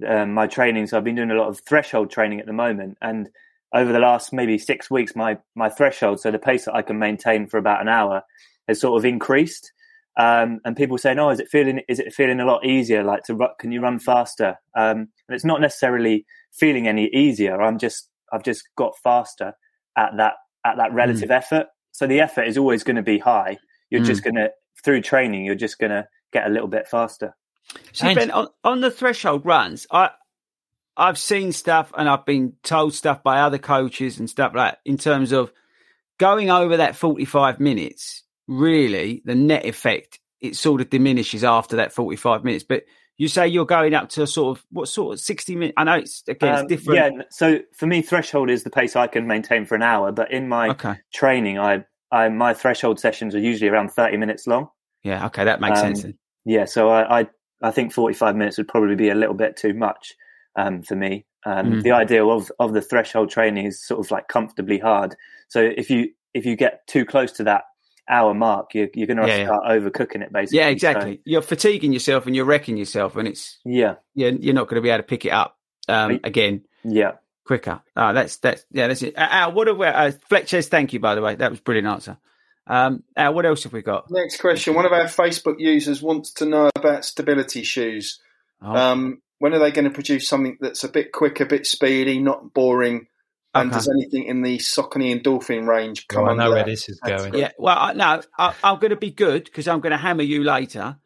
[0.07, 0.87] um, my training.
[0.87, 3.29] So I've been doing a lot of threshold training at the moment, and
[3.75, 6.99] over the last maybe six weeks, my my threshold, so the pace that I can
[6.99, 8.23] maintain for about an hour,
[8.69, 9.73] has sort of increased.
[10.17, 13.03] Um, and people saying, "Oh, is it feeling is it feeling a lot easier?
[13.03, 17.61] Like to ru- can you run faster?" Um, and it's not necessarily feeling any easier.
[17.61, 19.55] I'm just I've just got faster
[19.97, 21.67] at that at that relative effort.
[21.93, 23.57] So the effort is always going to be high.
[23.91, 24.07] You're Mm.
[24.07, 24.51] just going to
[24.85, 27.35] through training, you're just going to get a little bit faster.
[27.93, 30.11] See, And- Ben, on, on the threshold runs, I
[30.97, 34.81] I've seen stuff and I've been told stuff by other coaches and stuff like that
[34.85, 35.51] in terms of
[36.19, 41.93] going over that 45 minutes, really the net effect, it sort of diminishes after that
[41.93, 42.63] 45 minutes.
[42.63, 42.85] But
[43.17, 45.75] you say you're going up to a sort of what sort of 60 minutes?
[45.77, 47.17] I know it's again, Um, it's different.
[47.17, 47.23] Yeah.
[47.31, 50.13] So for me, threshold is the pace I can maintain for an hour.
[50.13, 50.95] But in my Okay.
[51.13, 54.69] training, I, I my threshold sessions are usually around thirty minutes long.
[55.03, 55.27] Yeah.
[55.27, 55.45] Okay.
[55.45, 56.03] That makes Um, sense.
[56.03, 56.19] Then.
[56.45, 56.65] Yeah.
[56.67, 57.27] So I, I
[57.63, 60.15] I think forty five minutes would probably be a little bit too much
[60.57, 61.25] um, for me.
[61.47, 61.83] Um, Mm.
[61.83, 65.15] The ideal of of the threshold training is sort of like comfortably hard.
[65.49, 67.65] So if you if you get too close to that
[68.09, 69.45] hour mark, you're, you're going to Yeah, yeah.
[69.47, 70.33] start overcooking it.
[70.33, 70.59] Basically.
[70.59, 71.21] Yeah, So, exactly.
[71.25, 73.95] you're fatiguing yourself and you're wrecking yourself, and it's yeah.
[74.15, 75.57] you're, you're not going to be able to pick it up
[75.89, 76.63] um, again.
[76.83, 77.13] Yeah.
[77.47, 77.81] quicker.
[77.97, 79.17] Oh, that's that's yeah, that's it.
[79.17, 79.87] Uh, Al, what we?
[79.87, 81.01] Uh, Fletch says thank you.
[81.01, 82.17] By the way, that was a brilliant answer.
[82.67, 84.11] Um, Al, what else have we got?
[84.11, 84.75] Next question.
[84.75, 88.21] One of our Facebook users wants to know about stability shoes.
[88.63, 91.67] Oh, Um, when are they going to produce something that's a bit quick, a bit
[91.67, 93.09] speedy, not boring?
[93.57, 93.77] And Okay.
[93.77, 96.99] does anything in the Saucony and Dolphin range come Oh, I know where this is
[97.01, 97.31] category?
[97.31, 97.41] going.
[97.43, 97.51] yeah.
[97.59, 100.43] Well, I, no, I, I'm going to be good because I'm going to hammer you
[100.43, 100.97] later.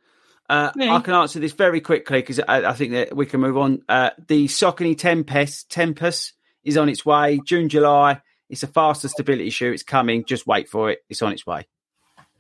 [0.49, 0.95] Uh, Yeah.
[0.95, 3.83] I can answer this very quickly because I, I think that we can move on.
[3.89, 6.33] Uh, the Saucony Tempus Tempus
[6.65, 7.41] is on its way.
[7.45, 8.23] June, July.
[8.49, 9.73] It's a faster stability shoe.
[9.73, 10.25] It's coming.
[10.25, 11.01] Just wait for it.
[11.09, 11.67] It's on its way.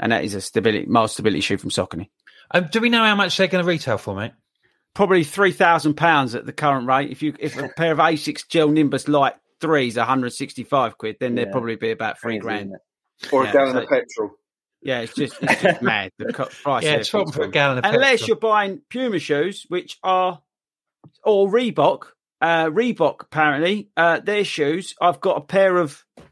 [0.01, 2.09] And that is a stability mild stability shoe from Saucony.
[2.51, 4.33] Um, do we know how much they're going to retail for, mate?
[4.95, 7.11] probably three thousand pounds at the current rate.
[7.11, 10.99] If you if a pair of Asics Gel Nimbus Lite threes, one hundred sixty five
[10.99, 12.77] quid, then they'd probably be about three Crazy, grand.
[13.33, 14.31] Or Yeah, a gallon so- of petrol?
[14.81, 16.85] Yeah, it's just it's just mad the co- price.
[16.85, 18.29] Yeah, of it's something everything's for a gallon of Unless petrol.
[18.29, 20.41] you're buying Puma shoes, which are
[21.25, 22.05] or Reebok.
[22.41, 24.95] Uh, Reebok apparently uh, their shoes.
[25.01, 26.05] I've got a pair of.
[26.19, 26.23] I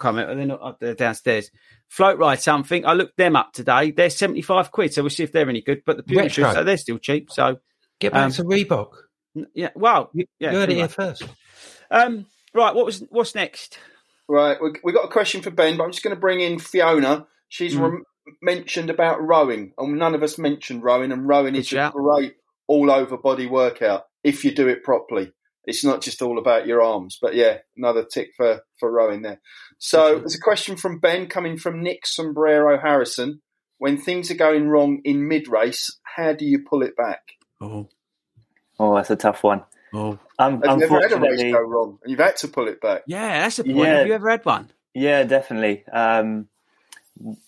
[0.00, 0.34] can't remember.
[0.34, 1.50] They're not up there downstairs.
[1.90, 2.84] Floatride something.
[2.84, 3.92] I looked them up today.
[3.92, 4.92] They're seventy five quid.
[4.92, 5.82] So we'll see if they're any good.
[5.86, 6.44] But the Puma Retro.
[6.44, 7.30] shoes, so they're still cheap.
[7.30, 7.58] So
[7.98, 8.90] Get back Um, to Reebok.
[9.54, 11.22] yeah, well, You, yeah, you heard it here first.
[11.90, 12.74] Um, right.
[12.74, 13.78] What was what's next?
[14.28, 16.58] Right, we, we got a question for Ben, but I'm just going to bring in
[16.58, 17.26] Fiona.
[17.48, 17.82] She's Hmm.
[17.82, 18.02] rem-
[18.42, 22.34] mentioned about rowing, and none of us mentioned rowing, and rowing Good is a great
[22.66, 25.32] all over body workout if you do it properly.
[25.66, 29.40] It's not just all about your arms, but yeah, another tick for, for rowing there.
[29.78, 33.42] So there's a question from Ben coming from Nick Sombrero Harrison.
[33.78, 37.20] When things are going wrong in mid race, how do you pull it back?
[37.60, 37.88] Oh,
[38.78, 39.64] Oh, that's a tough one.
[39.94, 42.48] oh, Um, Have you ever had a race unfortunately, go wrong and you've had to
[42.48, 43.02] pull it back?
[43.06, 43.76] yeah, that's a point.
[43.76, 43.98] Yeah.
[43.98, 44.70] Have you ever had one?
[44.94, 45.84] Yeah, definitely.
[45.92, 46.48] Um,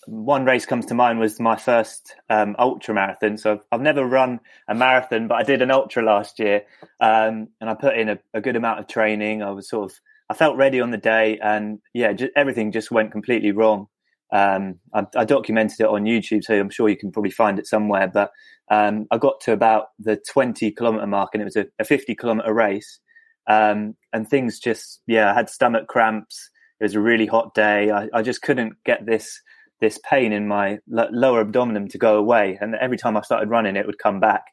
[0.05, 3.37] one race comes to mind was my first um, ultra marathon.
[3.37, 6.63] So I've, I've, never run a marathon, but I did an ultra last year,
[6.99, 9.43] um, and I put in a, a, good amount of training.
[9.43, 12.91] I was sort of I felt ready on the day, and yeah, just, everything just
[12.91, 13.87] went completely wrong.
[14.31, 17.67] Um, I, I, documented it on YouTube, so I'm sure you can probably find it
[17.67, 18.07] somewhere.
[18.07, 18.31] But
[18.71, 22.15] um, I got to about the 20 kilometer mark, and it was a, a 50
[22.15, 22.99] kilometer race,
[23.47, 26.49] um, and things just yeah, I had stomach cramps.
[26.79, 27.91] It was a really hot day.
[27.91, 29.41] I, I just couldn't get this
[29.81, 33.75] this pain in my lower abdomen to go away, and every time I started running,
[33.75, 34.43] it would come back.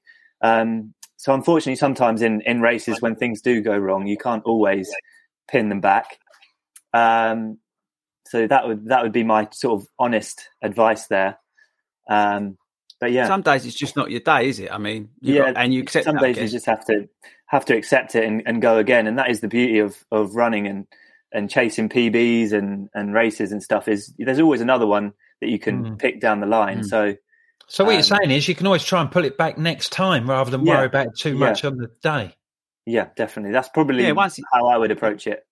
[0.41, 4.89] Um, so unfortunately, sometimes in in races when things do go wrong, you can't always
[5.49, 6.19] pin them back.
[6.93, 7.59] Um,
[8.27, 11.39] so that would that would be my sort of honest advice there.
[12.09, 12.59] Um,
[13.01, 14.73] but yeah, some days it's just not your day, is it?
[14.73, 16.05] I mean, yeah, got, and you accept.
[16.05, 17.09] Some days you just have to
[17.47, 20.35] have to accept it and, and go again, and that is the beauty of of
[20.35, 20.87] running and
[21.37, 23.87] and chasing PBs and and races and stuff.
[23.87, 25.99] Is there's always another one that you can mm.
[25.99, 26.81] pick down the line.
[26.81, 26.89] Mm.
[26.89, 27.15] So.
[27.69, 29.91] So what um, you're saying is you can always try and pull it back next
[29.91, 31.71] time rather than yeah, worry about it too much yeah.
[31.71, 32.33] on the day.
[32.87, 33.51] Yeah, definitely.
[33.51, 35.45] That's probably yeah, once how I would approach it.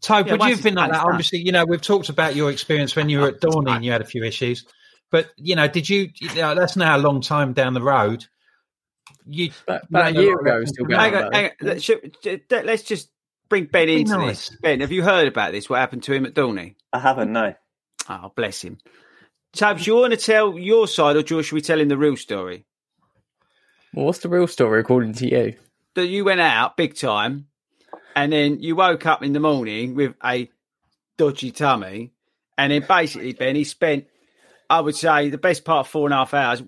[0.00, 1.04] Tobe, yeah, would you have been like that?
[1.04, 3.90] Obviously, you know, we've talked about your experience when you were at Dorney and you
[3.90, 4.64] had a few issues.
[5.10, 8.26] But, you know, did you, you know, that's now a long time down the road.
[9.26, 12.64] You, about a year ago, still hang on, hang on.
[12.64, 13.10] Let's just
[13.50, 14.48] bring Ben into nice.
[14.48, 14.58] this.
[14.62, 15.68] Ben, have you heard about this?
[15.68, 16.76] What happened to him at Dorney?
[16.92, 17.54] I haven't, no.
[18.08, 18.78] Oh, bless him.
[19.52, 22.16] Tobe, do you want to tell your side or should we tell him the real
[22.16, 22.64] story?
[23.92, 25.56] Well, what's the real story according to you?
[25.94, 27.46] that you went out big time
[28.14, 30.50] and then you woke up in the morning with a
[31.16, 32.12] dodgy tummy.
[32.56, 34.06] And then basically, Ben, he spent,
[34.68, 36.62] I would say, the best part of four and a half hours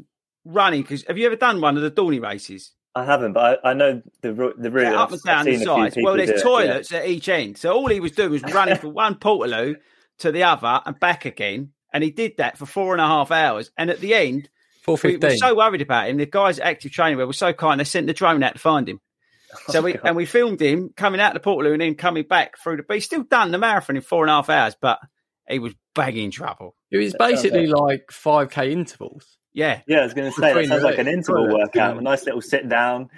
[0.45, 0.83] running.
[0.83, 2.73] Because have you ever done one of the Dorney races?
[2.95, 5.97] I haven't, but I, I know the the route yeah, up and down the sides.
[6.01, 6.99] Well, there's toilets yeah.
[6.99, 9.77] at each end, so all he was doing was running from one portaloo
[10.19, 13.31] to the other and back again, and he did that for four and a half
[13.31, 13.71] hours.
[13.79, 14.51] And at the end,
[14.87, 16.19] we were so worried about him.
[16.19, 18.89] The guys at Active Training were so kind; they sent the drone out to find
[18.89, 19.01] him.
[19.55, 20.01] Oh, so oh, we God.
[20.07, 22.85] and we filmed him coming out the Portaloo and then coming back through the.
[22.85, 24.99] But he's still done the marathon in four and a half hours, but
[25.47, 26.75] he was bagging trouble.
[26.91, 29.37] It was basically like five k intervals.
[29.55, 30.01] Yeah, yeah.
[30.01, 31.99] I was going to say that sounds like an interval workout.
[31.99, 33.11] A nice little sit down.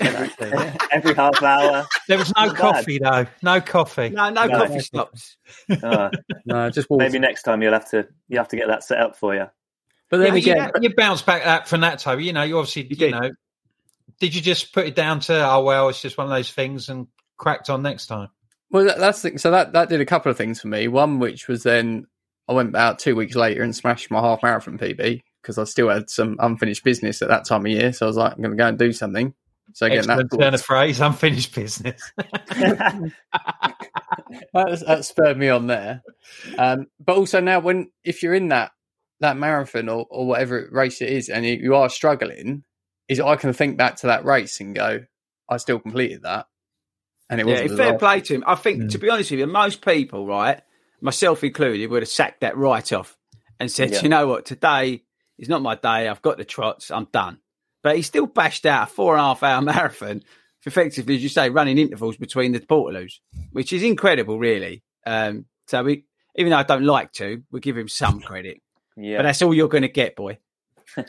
[0.00, 0.30] Every,
[0.92, 1.86] every half hour.
[2.08, 3.26] There was no coffee though.
[3.42, 4.08] No coffee.
[4.08, 4.58] No, no, no.
[4.58, 5.36] coffee stops.
[5.68, 6.10] Uh,
[6.46, 7.04] no, just water.
[7.04, 9.46] maybe next time you'll have to you have to get that set up for you.
[10.08, 12.20] But then yeah, again, you, you bounce back that from that time.
[12.20, 13.30] You know, you obviously you, you know
[14.20, 16.88] did you just put it down to oh well, it's just one of those things
[16.88, 18.28] and cracked on next time?
[18.70, 20.88] Well, that, that's the, so that that did a couple of things for me.
[20.88, 22.06] One, which was then
[22.48, 25.88] I went out two weeks later and smashed my half marathon PB because I still
[25.88, 27.92] had some unfinished business at that time of year.
[27.92, 29.34] So I was like, I'm going to go and do something.
[29.74, 32.12] So again, that turn of phrase, unfinished business.
[32.16, 33.12] that,
[34.52, 36.02] that, spurred me on there.
[36.58, 38.72] Um, but also now, when if you're in that
[39.20, 42.64] that marathon or, or whatever race it is, and you, you are struggling,
[43.08, 45.00] is I can think back to that race and go,
[45.48, 46.46] I still completed that.
[47.30, 48.44] And it was yeah, fair play to him.
[48.46, 48.90] I think, mm.
[48.90, 50.60] to be honest with you, most people, right,
[51.00, 53.16] myself included, would have sacked that right off
[53.58, 54.02] and said, yeah.
[54.02, 55.04] you know what, today
[55.38, 56.08] is not my day.
[56.08, 56.90] I've got the trots.
[56.90, 57.38] I'm done.
[57.82, 60.22] But he still bashed out a four and a half hour marathon,
[60.64, 63.20] effectively, as you say, running intervals between the portaloos,
[63.52, 64.82] which is incredible, really.
[65.06, 66.04] Um, so we,
[66.36, 68.60] even though I don't like to, we give him some credit.
[68.96, 69.18] yeah.
[69.18, 70.38] But that's all you're going to get, boy.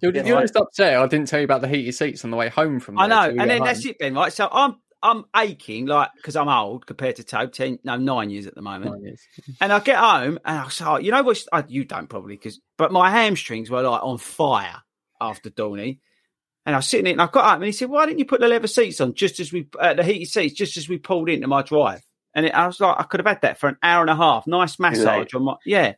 [0.00, 0.98] You're, yeah, you're just upset.
[0.98, 2.96] I didn't tell you about the heated seats on the way home from.
[2.96, 3.66] There, I know, and then home.
[3.66, 4.12] that's it, Ben.
[4.12, 8.30] Right, so I'm I'm aching like because I'm old compared to Tobe, ten no nine
[8.30, 9.20] years at the moment.
[9.60, 11.44] And I get home and I say, you know what?
[11.52, 14.82] I, you don't probably because, but my hamstrings were like on fire
[15.20, 16.00] after Dorney.
[16.64, 18.24] And I was sitting there and I got up and he said, "Why didn't you
[18.24, 20.96] put the leather seats on just as we uh, the heated seats just as we
[20.96, 22.00] pulled into my drive?"
[22.34, 24.16] And it, I was like, I could have had that for an hour and a
[24.16, 24.46] half.
[24.46, 25.92] Nice massage on my yeah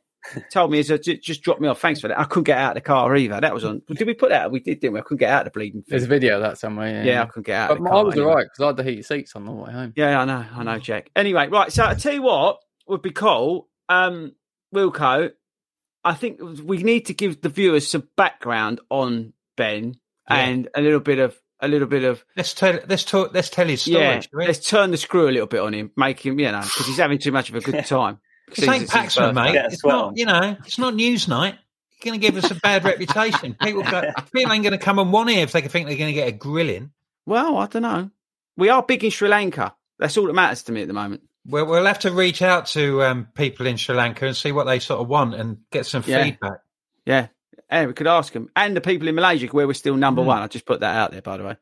[0.51, 1.81] told me, just drop me off.
[1.81, 2.19] Thanks for that.
[2.19, 3.41] I couldn't get out of the car either.
[3.41, 3.83] That was on.
[3.89, 4.51] Did we put that?
[4.51, 5.01] We did, didn't we?
[5.01, 5.83] I couldn't get out of the bleeding.
[5.83, 5.87] Thing.
[5.89, 6.89] There's a video of that somewhere.
[6.89, 7.79] Yeah, yeah I couldn't get out.
[7.79, 8.31] But I was anyway.
[8.31, 9.93] all right because I had the heated seats on the way home.
[9.97, 10.45] Yeah, I know.
[10.55, 11.11] I know, Jack.
[11.17, 11.73] Anyway, right.
[11.73, 13.69] So I tell you what would be cool.
[13.89, 14.33] Um,
[14.75, 15.31] Wilco,
[16.05, 19.97] I think we need to give the viewers some background on Ben
[20.31, 20.37] yeah.
[20.37, 23.67] and a little bit of a little bit of let's tell let's talk let's tell
[23.67, 24.01] his story.
[24.01, 26.87] Yeah, let's turn the screw a little bit on him, make him you know because
[26.87, 28.21] he's having too much of a good time.
[28.53, 28.89] St.
[28.89, 29.57] Paxman, mate.
[29.57, 31.59] It's not, you know, it's not Newsnight.
[32.03, 33.55] You're going to give us a bad reputation.
[33.61, 36.15] People, go, people ain't going to come and want it if they think they're going
[36.15, 36.91] to get a grilling.
[37.25, 38.11] Well, I don't know.
[38.57, 39.75] We are big in Sri Lanka.
[39.99, 41.23] That's all that matters to me at the moment.
[41.47, 44.65] Well, we'll have to reach out to um, people in Sri Lanka and see what
[44.65, 46.23] they sort of want and get some yeah.
[46.23, 46.61] feedback.
[47.05, 47.29] Yeah.
[47.69, 48.51] And we could ask them.
[48.55, 50.27] And the people in Malaysia, where we're still number mm.
[50.27, 50.43] one.
[50.43, 51.57] I just put that out there, by the way.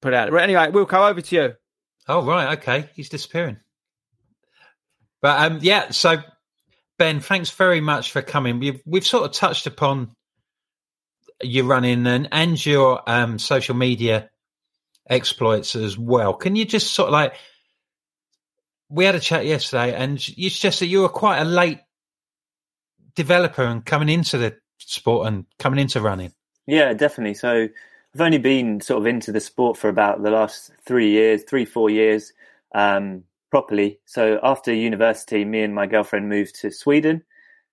[0.00, 0.38] Put it out there.
[0.38, 1.54] Anyway, we'll go over to you.
[2.08, 2.58] Oh, right.
[2.58, 2.88] Okay.
[2.94, 3.58] He's disappearing.
[5.24, 6.18] But um, yeah, so
[6.98, 8.58] Ben, thanks very much for coming.
[8.58, 10.14] We've we've sort of touched upon
[11.42, 14.28] your running and and your um, social media
[15.08, 16.34] exploits as well.
[16.34, 17.36] Can you just sort of like
[18.90, 21.80] we had a chat yesterday, and you that you were quite a late
[23.14, 26.34] developer and coming into the sport and coming into running.
[26.66, 27.32] Yeah, definitely.
[27.32, 27.68] So
[28.14, 31.64] I've only been sort of into the sport for about the last three years, three
[31.64, 32.34] four years
[32.74, 34.00] um, properly.
[34.04, 37.22] So after university, me and my girlfriend moved to Sweden.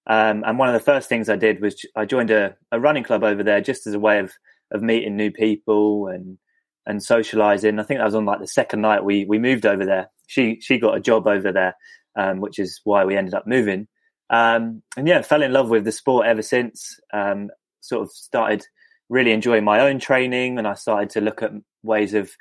[0.06, 3.04] Um, and one of the first things I did was I joined a, a running
[3.04, 4.32] club over there just as a way of
[4.70, 6.38] of meeting new people and
[6.86, 7.80] and socializing.
[7.80, 10.12] I think that was on like the second night we we moved over there.
[10.28, 11.74] She she got a job over there,
[12.16, 13.88] um, which is why we ended up moving.
[14.30, 17.00] Um, and yeah, fell in love with the sport ever since.
[17.12, 18.68] Um, sort of started
[19.10, 22.32] really enjoying my own training, and I started to look at ways of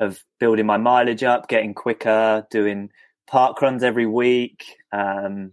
[0.00, 2.90] of building my mileage up, getting quicker, doing
[3.26, 4.64] park runs every week.
[4.92, 5.52] Um,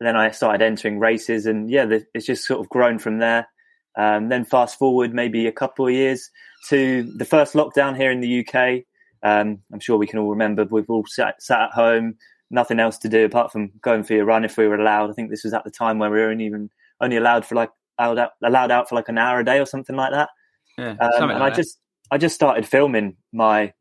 [0.00, 3.48] then I started entering races, and yeah, it's just sort of grown from there.
[3.96, 6.30] Um, then fast forward maybe a couple of years
[6.68, 8.84] to the first lockdown here in the UK.
[9.22, 12.16] Um, I'm sure we can all remember we've all sat, sat, at home,
[12.50, 15.10] nothing else to do apart from going for your run if we were allowed.
[15.10, 16.70] I think this was at the time where we were only even
[17.00, 19.66] only allowed for like allowed out, allowed out for like an hour a day or
[19.66, 20.28] something like that.
[20.76, 21.56] Yeah, um, and like I that.
[21.56, 21.78] just
[22.14, 23.72] I just started filming my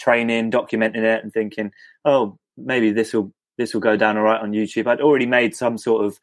[0.00, 1.72] training, documenting it, and thinking,
[2.06, 4.86] oh, maybe this will this will go down all right on YouTube.
[4.86, 6.18] I'd already made some sort of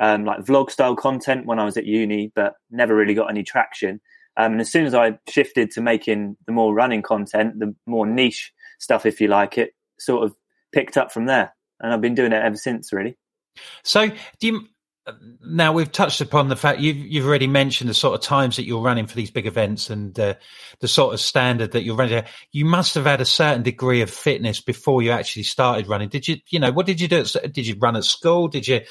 [0.00, 3.44] um, like vlog style content when I was at uni, but never really got any
[3.44, 4.00] traction.
[4.36, 8.04] Um, and as soon as I shifted to making the more running content, the more
[8.04, 10.34] niche stuff, if you like, it sort of
[10.72, 11.54] picked up from there.
[11.78, 13.16] And I've been doing it ever since, really.
[13.84, 14.66] So, do you
[15.44, 18.64] now we've touched upon the fact you've you've already mentioned the sort of times that
[18.64, 20.34] you're running for these big events and uh,
[20.80, 22.22] the sort of standard that you're running.
[22.52, 26.08] You must have had a certain degree of fitness before you actually started running.
[26.08, 26.36] Did you?
[26.50, 27.24] You know, what did you do?
[27.24, 28.48] Did you run at school?
[28.48, 28.82] Did you?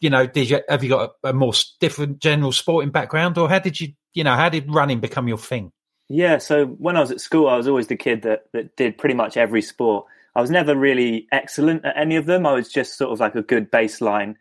[0.00, 3.48] You know, did you have you got a, a more different general sporting background, or
[3.48, 3.88] how did you?
[4.14, 5.72] You know, how did running become your thing?
[6.08, 8.96] Yeah, so when I was at school, I was always the kid that that did
[8.96, 10.06] pretty much every sport.
[10.34, 12.46] I was never really excellent at any of them.
[12.46, 14.36] I was just sort of like a good baseline.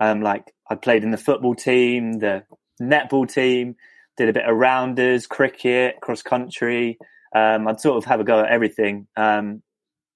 [0.00, 2.44] Um, like I played in the football team, the
[2.80, 3.76] netball team,
[4.16, 6.98] did a bit of rounders, cricket, cross country.
[7.34, 9.06] Um, I'd sort of have a go at everything.
[9.16, 9.62] Um,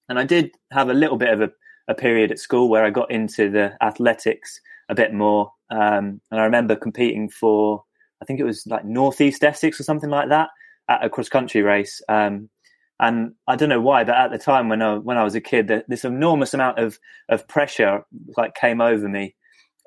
[0.09, 1.49] and I did have a little bit of a,
[1.87, 5.51] a, period at school where I got into the athletics a bit more.
[5.69, 7.83] Um, and I remember competing for,
[8.21, 10.49] I think it was like Northeast Essex or something like that
[10.89, 12.01] at a cross country race.
[12.07, 12.49] Um,
[12.99, 15.41] and I don't know why, but at the time when I when I was a
[15.41, 16.97] kid, this enormous amount of
[17.29, 18.03] of pressure
[18.35, 19.35] like came over me,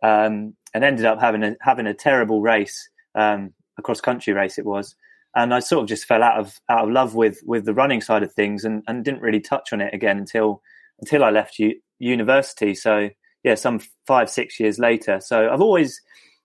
[0.02, 4.58] um, and ended up having a having a terrible race, um, a cross country race
[4.58, 4.94] it was,
[5.34, 8.00] and I sort of just fell out of out of love with with the running
[8.00, 10.62] side of things, and, and didn't really touch on it again until
[11.00, 12.74] until I left u- university.
[12.74, 13.10] So
[13.42, 15.20] yeah, some five six years later.
[15.20, 16.00] So I've always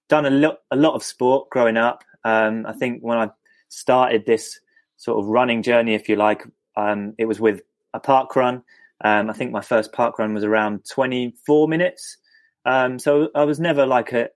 [0.09, 2.03] done a lot a lot of sport growing up.
[2.23, 3.29] Um, I think when I
[3.69, 4.59] started this
[4.97, 6.43] sort of running journey, if you like,
[6.77, 7.61] um, it was with
[7.93, 8.63] a park run.
[9.03, 12.17] Um, I think my first park run was around 24 minutes.
[12.65, 14.30] Um, so I was never like a,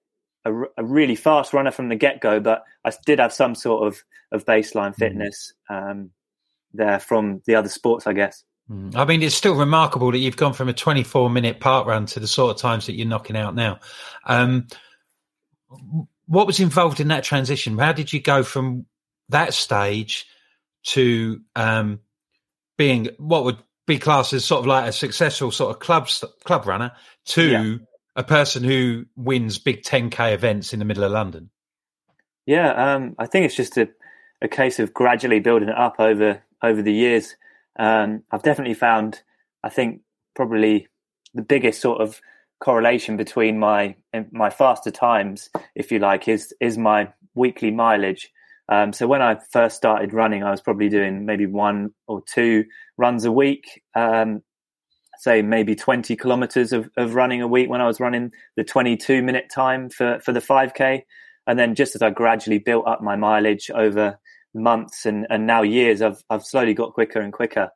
[0.46, 3.88] a, a really fast runner from the get go, but I did have some sort
[3.88, 5.00] of, of baseline mm-hmm.
[5.00, 6.12] fitness um,
[6.74, 8.44] there from the other sports, I guess.
[8.70, 8.96] Mm.
[8.96, 12.20] I mean, it's still remarkable that you've gone from a 24 minute park run to
[12.20, 13.80] the sort of times that you're knocking out now.
[14.26, 14.68] Um,
[16.28, 17.78] what was involved in that transition?
[17.78, 18.86] How did you go from
[19.30, 20.28] that stage
[20.84, 22.00] to um,
[22.78, 26.08] being what would be classed as sort of like a successful sort of club
[26.44, 26.92] club runner
[27.26, 27.78] to yeah
[28.20, 31.50] a person who wins big 10k events in the middle of London?
[32.46, 33.88] Yeah, um, I think it's just a,
[34.42, 37.38] a case of gradually building it up over over the years.
[37.80, 39.22] Um, I've definitely found,
[39.64, 40.02] I think,
[40.36, 40.90] probably
[41.34, 42.20] the biggest sort of
[42.60, 43.96] correlation between my
[44.32, 48.34] my faster times, if you like, is is my weekly mileage.
[48.68, 52.66] Um, so when I first started running, I was probably doing maybe one or two
[52.98, 53.82] runs a week.
[53.96, 54.44] Um,
[55.20, 59.22] say maybe 20 kilometers of, of running a week when I was running the 22
[59.22, 61.02] minute time for, for the 5K.
[61.46, 64.18] And then just as I gradually built up my mileage over
[64.54, 67.70] months and, and now years, I've, I've slowly got quicker and quicker.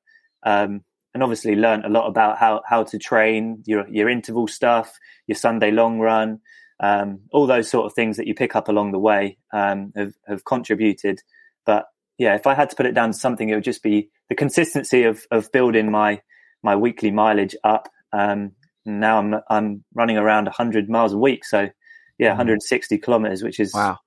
[0.46, 4.98] Um, and obviously learned a lot about how, how to train your, your interval stuff,
[5.28, 6.40] your Sunday long run,
[6.80, 10.14] um, all those sort of things that you pick up along the way um, have,
[10.28, 11.22] have contributed.
[11.66, 11.88] But
[12.18, 14.36] yeah, if I had to put it down to something, it would just be the
[14.36, 16.22] consistency of, of building my
[16.64, 17.90] my weekly mileage up.
[18.12, 18.54] Um,
[18.86, 21.70] now I'm I'm running around 100 miles a week, so
[22.18, 23.04] yeah, 160 mm.
[23.04, 24.00] kilometers, which is wow.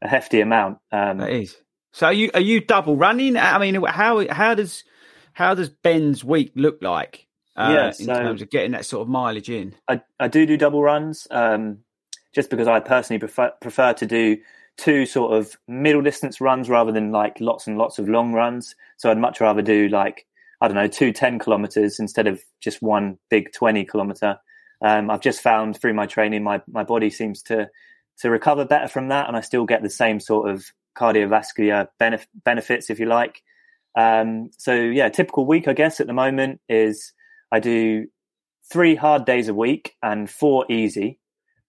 [0.00, 0.78] a hefty amount.
[0.90, 1.56] Um, that is.
[1.92, 3.36] So are you are you double running?
[3.36, 4.84] I mean, how how does
[5.32, 7.26] how does Ben's week look like?
[7.56, 9.74] uh, Yeah, in so- terms of getting that sort of mileage in.
[9.88, 11.78] I, I do do double runs, um,
[12.34, 14.38] just because I personally prefer, prefer to do
[14.78, 18.74] two sort of middle distance runs rather than like lots and lots of long runs.
[18.96, 20.26] So I'd much rather do like
[20.62, 24.38] I don't know two 10 kilometers instead of just one big 20 kilometer.
[24.80, 27.68] Um, I've just found through my training, my, my body seems to
[28.18, 30.64] to recover better from that, and I still get the same sort of
[30.96, 33.42] cardiovascular benef- benefits, if you like.
[33.98, 37.12] Um, so yeah, typical week, I guess, at the moment is
[37.50, 38.06] I do
[38.70, 41.18] three hard days a week and four easy.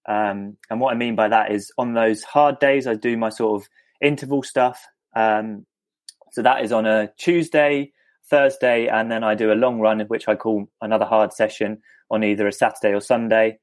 [0.08, 3.30] Um, and what I mean by that is on those hard days, I do my
[3.30, 3.68] sort of
[4.02, 4.86] interval stuff.
[5.16, 5.66] Um,
[6.34, 7.91] so that is on a Tuesday,
[8.34, 12.23] Thursday, and then I do a long run, which I call another hard session on
[12.23, 13.59] either a Saturday or Sunday.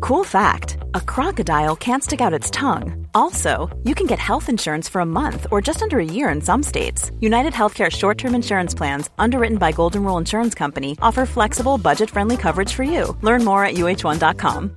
[0.00, 3.06] Cool fact a crocodile can't stick out its tongue.
[3.14, 6.42] Also, you can get health insurance for a month or just under a year in
[6.42, 7.10] some states.
[7.20, 12.10] United Healthcare short term insurance plans, underwritten by Golden Rule Insurance Company, offer flexible, budget
[12.10, 13.16] friendly coverage for you.
[13.22, 14.76] Learn more at uh1.com.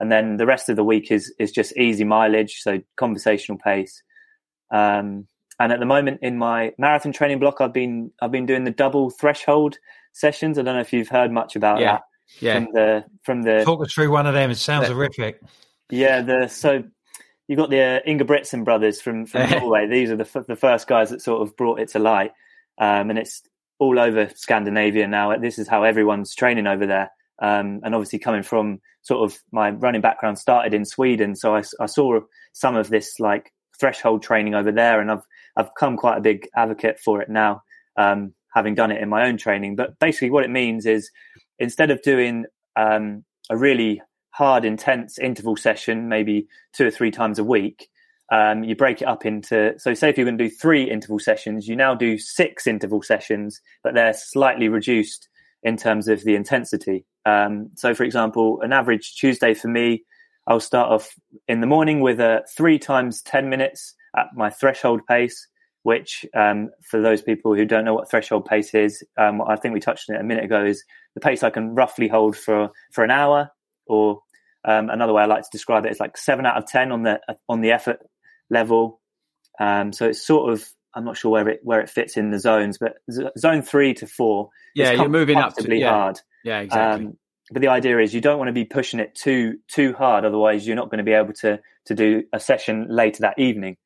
[0.00, 4.02] And then the rest of the week is is just easy mileage, so conversational pace.
[4.70, 5.26] Um,
[5.60, 8.70] and at the moment in my marathon training block, I've been I've been doing the
[8.70, 9.78] double threshold
[10.12, 10.58] sessions.
[10.58, 12.02] I don't know if you've heard much about Yeah, that
[12.40, 12.54] yeah.
[12.54, 14.50] from the from the Talk us through one of them.
[14.50, 15.40] It sounds horrific.
[15.90, 16.82] yeah the so
[17.46, 19.86] you got the uh, Ingebrigtsen brothers from from Norway.
[19.86, 22.32] These are the f- the first guys that sort of brought it to light,
[22.78, 23.42] um, and it's
[23.78, 25.36] all over Scandinavia now.
[25.38, 27.10] This is how everyone's training over there.
[27.40, 31.86] Um, and obviously, coming from sort of my running background, started in Sweden, so I
[31.86, 32.20] saw
[32.52, 35.22] some of this like threshold training over there, and I've
[35.56, 37.62] I've become quite a big advocate for it now,
[37.96, 39.76] um, having done it in my own training.
[39.76, 41.10] But basically, what it means is
[41.58, 42.46] instead of doing
[42.76, 47.88] um, a really hard, intense interval session, maybe two or three times a week,
[48.32, 49.74] um, you break it up into.
[49.78, 53.02] So, say if you're going to do three interval sessions, you now do six interval
[53.02, 55.28] sessions, but they're slightly reduced
[55.62, 57.04] in terms of the intensity.
[57.26, 60.04] Um, so, for example, an average Tuesday for me,
[60.46, 61.14] I'll start off
[61.48, 65.48] in the morning with a three times 10 minutes at my threshold pace,
[65.82, 69.72] which, um, for those people who don't know what threshold pace is, um, I think
[69.72, 72.70] we touched on it a minute ago, is the pace I can roughly hold for,
[72.92, 73.50] for an hour.
[73.86, 74.20] Or
[74.64, 77.02] um, another way I like to describe it is like seven out of 10 on
[77.02, 78.00] the, on the effort
[78.50, 79.00] level.
[79.58, 82.38] Um, so it's sort of, I'm not sure where it, where it fits in the
[82.38, 84.50] zones, but z- zone three to four.
[84.74, 85.90] Yeah, is you're moving up to- yeah.
[85.90, 86.20] hard.
[86.44, 87.06] Yeah, exactly.
[87.06, 87.18] Um,
[87.50, 90.66] but the idea is you don't want to be pushing it too too hard, otherwise
[90.66, 93.76] you're not going to be able to to do a session later that evening.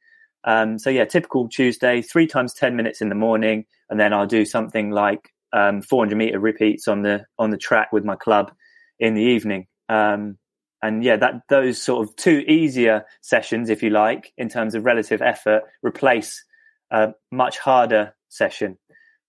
[0.45, 4.27] Um, so yeah, typical Tuesday, three times ten minutes in the morning, and then I'll
[4.27, 8.53] do something like um, 400 meter repeats on the on the track with my club
[8.99, 9.67] in the evening.
[9.89, 10.39] Um,
[10.83, 14.85] and yeah, that those sort of two easier sessions, if you like, in terms of
[14.85, 16.45] relative effort, replace
[16.91, 18.78] a much harder session.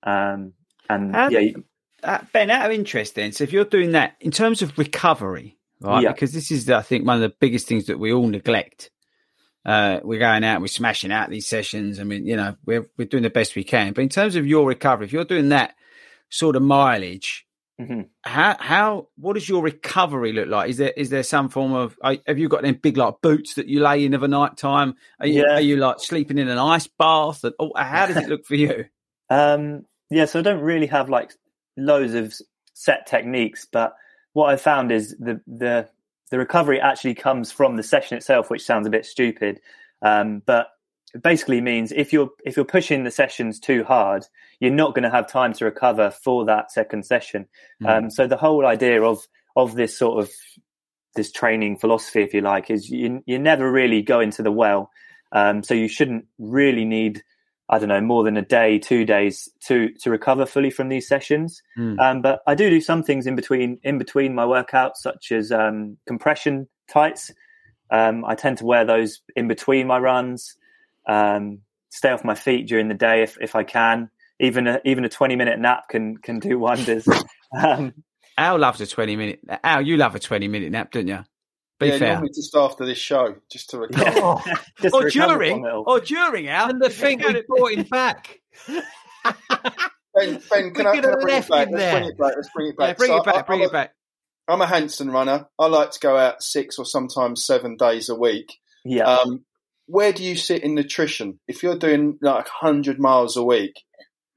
[0.03, 0.53] Um,
[0.89, 1.64] and How- yeah, you-
[2.01, 5.57] Uh, ben, out of interest, then, so if you're doing that in terms of recovery,
[5.82, 6.03] right?
[6.03, 6.14] Yeah.
[6.14, 8.89] Because this is, I think, one of the biggest things that we all neglect.
[9.66, 11.99] Uh, we're going out, we're smashing out these sessions.
[11.99, 13.91] I mean, you know, we're we're doing the best we can.
[13.91, 15.76] But in terms of your recovery, if you're doing that
[16.30, 17.45] sort of mileage,
[17.80, 18.10] Mhm.
[18.24, 20.70] how how what does your recovery look like?
[20.70, 23.54] Is there is there some form of are, have you got any big like boots
[23.54, 24.96] that you lay in of a night time?
[25.20, 25.56] Are you Yeah.
[25.56, 27.44] are you like sleeping in an ice bath?
[27.44, 28.86] And, oh, how does it look for you?
[29.30, 31.32] Um, yeah, so I don't really have like
[31.78, 32.34] loads of
[32.74, 33.96] set techniques, but
[34.34, 35.88] what I've found is the the
[36.32, 39.62] the recovery actually comes from the session itself, which sounds a bit stupid,
[40.02, 40.68] um, but
[41.14, 44.26] it basically means if you're if you're pushing the sessions too hard,
[44.60, 47.47] you're not going to have time to recover for that second session.
[47.86, 50.32] Um, so the whole idea of of this sort of
[51.16, 54.91] this training philosophy, if you like, is you you never really go into the well.
[55.32, 57.24] Um, so you shouldn't really need
[57.70, 61.07] I don't know more than a day, two days to to recover fully from these
[61.07, 61.62] sessions.
[61.78, 61.99] Mm.
[61.99, 65.51] Um, but I do do some things in between in between my workouts, such as
[65.51, 67.32] um, compression tights.
[67.91, 70.55] Um, I tend to wear those in between my runs.
[71.10, 74.10] Um, stay off my feet during the day if if I can.
[74.39, 77.07] Even a, even a twenty minute nap can can do wonders.
[77.62, 77.93] um,
[78.38, 79.39] Al loves a twenty minute.
[79.64, 81.26] Al, you love a twenty minute nap, don't you?
[81.80, 82.14] Be yeah, fair.
[82.14, 84.12] normally just after this show, just to recover.
[84.22, 84.41] Oh,
[84.82, 86.70] just or to recover during, from or during Al.
[86.70, 88.39] and the thing we brought him back.
[90.16, 91.70] Ben, ben can, I, can I bring, it back?
[91.72, 92.36] Let's bring it back?
[92.36, 92.88] Let's bring it back.
[92.88, 93.36] Yeah, bring so it back.
[93.36, 93.93] I, bring I, it back.
[94.47, 95.47] A, I'm a Hanson runner.
[95.57, 98.57] I like to go out six or sometimes seven days a week.
[98.84, 99.05] Yeah.
[99.05, 99.45] Um,
[99.90, 101.40] where do you sit in nutrition?
[101.48, 103.74] If you're doing like 100 miles a week,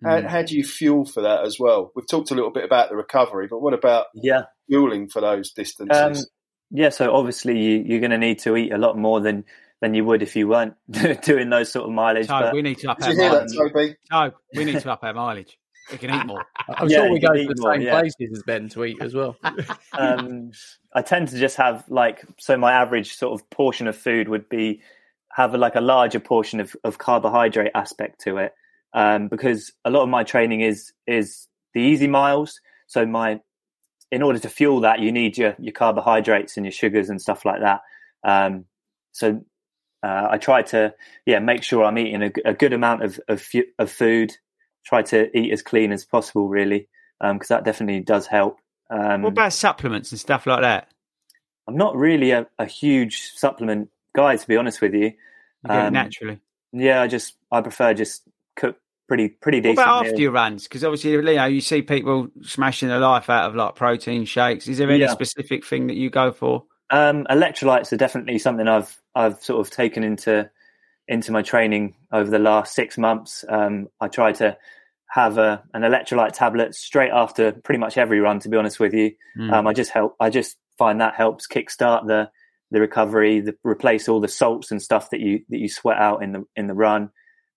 [0.02, 0.26] how, Mm.
[0.26, 1.92] how do you fuel for that as well?
[1.94, 4.44] We've talked a little bit about the recovery, but what about yeah.
[4.68, 6.18] fueling for those distances?
[6.20, 6.24] Um,
[6.70, 9.44] yeah, so obviously you, you're going to need to eat a lot more than
[9.82, 10.74] than you would if you weren't
[11.24, 12.28] doing those sort of mileage.
[12.28, 13.96] So but we need to up Did our you hear that, mileage.
[14.10, 14.36] Toby?
[14.56, 15.58] We need to up our mileage.
[15.90, 16.44] We can eat more.
[16.68, 17.90] I'm Yeah, sure we go to eat the more, same yeah.
[18.00, 19.36] places as Ben to eat as well.
[19.92, 20.52] um,
[20.94, 24.48] I tend to just have like so my average sort of portion of food would
[24.48, 24.82] be
[25.32, 28.52] have like a larger portion of, of carbohydrate aspect to it
[28.92, 32.60] um, because a lot of my training is is the easy miles.
[32.86, 33.40] So my
[34.10, 37.44] in order to fuel that, you need your your carbohydrates and your sugars and stuff
[37.44, 37.80] like that.
[38.24, 38.66] Um,
[39.12, 39.42] so
[40.02, 40.94] uh, I try to
[41.26, 43.46] yeah make sure I'm eating a good amount of of,
[43.78, 44.32] of food.
[44.84, 46.88] Try to eat as clean as possible, really,
[47.20, 48.58] because that definitely does help.
[48.90, 50.88] Um, What about supplements and stuff like that?
[51.68, 55.12] I'm not really a, a huge supplement guy, to be honest with you.
[55.68, 56.40] Um, naturally.
[56.72, 58.22] Yeah, I just I prefer just
[58.56, 58.76] cook
[59.08, 59.76] pretty pretty decent.
[59.78, 60.64] What about after your runs?
[60.64, 64.68] Because obviously, you know, you see people smashing the life out of like protein shakes.
[64.68, 65.12] Is there any Yeah.
[65.12, 66.64] specific thing that you go for?
[66.90, 70.50] Um, electrolytes are definitely something I've I've sort of taken into
[71.08, 73.44] into my training over the last six months.
[73.48, 74.56] Um, I try to
[75.08, 78.38] have a, an electrolyte tablet straight after pretty much every run.
[78.40, 79.52] To be honest with you, Mm.
[79.52, 80.16] um, I just help.
[80.20, 82.30] I just find that helps kickstart the
[82.72, 86.22] the recovery, the, replace all the salts and stuff that you that you sweat out
[86.22, 87.10] in the in the run.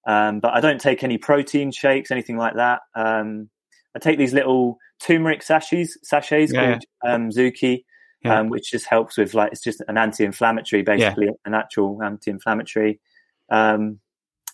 [0.05, 2.81] Um, but I don't take any protein shakes, anything like that.
[2.93, 3.49] Um,
[3.95, 7.85] I take these little turmeric sachets, sachets Yeah, called um, Zuki,
[8.23, 8.39] Yeah.
[8.39, 12.99] um, which just helps with like it's just an anti-inflammatory, basically a natural anti-inflammatory.
[13.49, 13.99] Um,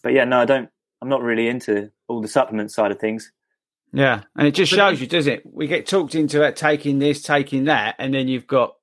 [0.03, 0.69] but yeah, no, I don't.
[1.01, 3.31] I'm not really into all the supplement side of things.
[3.91, 5.41] Yeah, and it just shows you, does it?
[5.43, 8.75] We get talked into it, taking this, taking that, and then you've got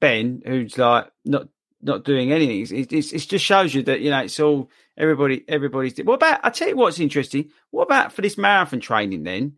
[0.00, 1.48] Ben, who's like not
[1.80, 2.60] not doing anything.
[2.60, 5.44] It's, it's, it just shows you that you know it's all everybody.
[5.48, 5.98] Everybody's.
[5.98, 6.40] What about?
[6.42, 7.50] I tell you what's interesting.
[7.70, 9.54] What about for this marathon training then?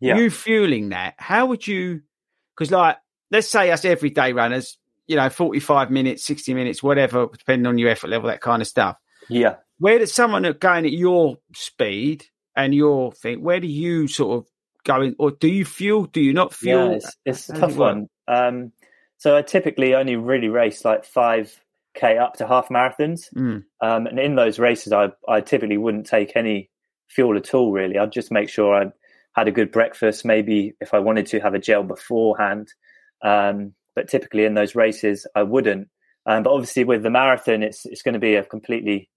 [0.00, 0.16] Yeah.
[0.16, 1.14] You fueling that?
[1.18, 2.02] How would you?
[2.54, 2.98] Because like,
[3.30, 7.90] let's say us everyday runners, you know, forty-five minutes, sixty minutes, whatever, depending on your
[7.90, 8.96] effort level, that kind of stuff.
[9.28, 9.56] Yeah.
[9.78, 12.24] Where does someone going at your speed
[12.56, 13.42] and your thing?
[13.42, 14.50] Where do you sort of
[14.84, 16.06] go in, or do you fuel?
[16.06, 16.90] Do you not fuel?
[16.90, 18.08] Yeah, it's, it's a tough one.
[18.28, 18.72] Um,
[19.18, 21.54] so I typically only really race like five
[21.94, 23.64] k up to half marathons, Mm.
[23.80, 26.70] um, and in those races, I I typically wouldn't take any
[27.08, 27.72] fuel at all.
[27.72, 28.92] Really, I'd just make sure I
[29.34, 30.24] had a good breakfast.
[30.24, 32.68] Maybe if I wanted to have a gel beforehand,
[33.22, 35.88] um, but typically in those races, I wouldn't.
[36.26, 39.08] Um, but obviously, with the marathon, it's it's going to be a completely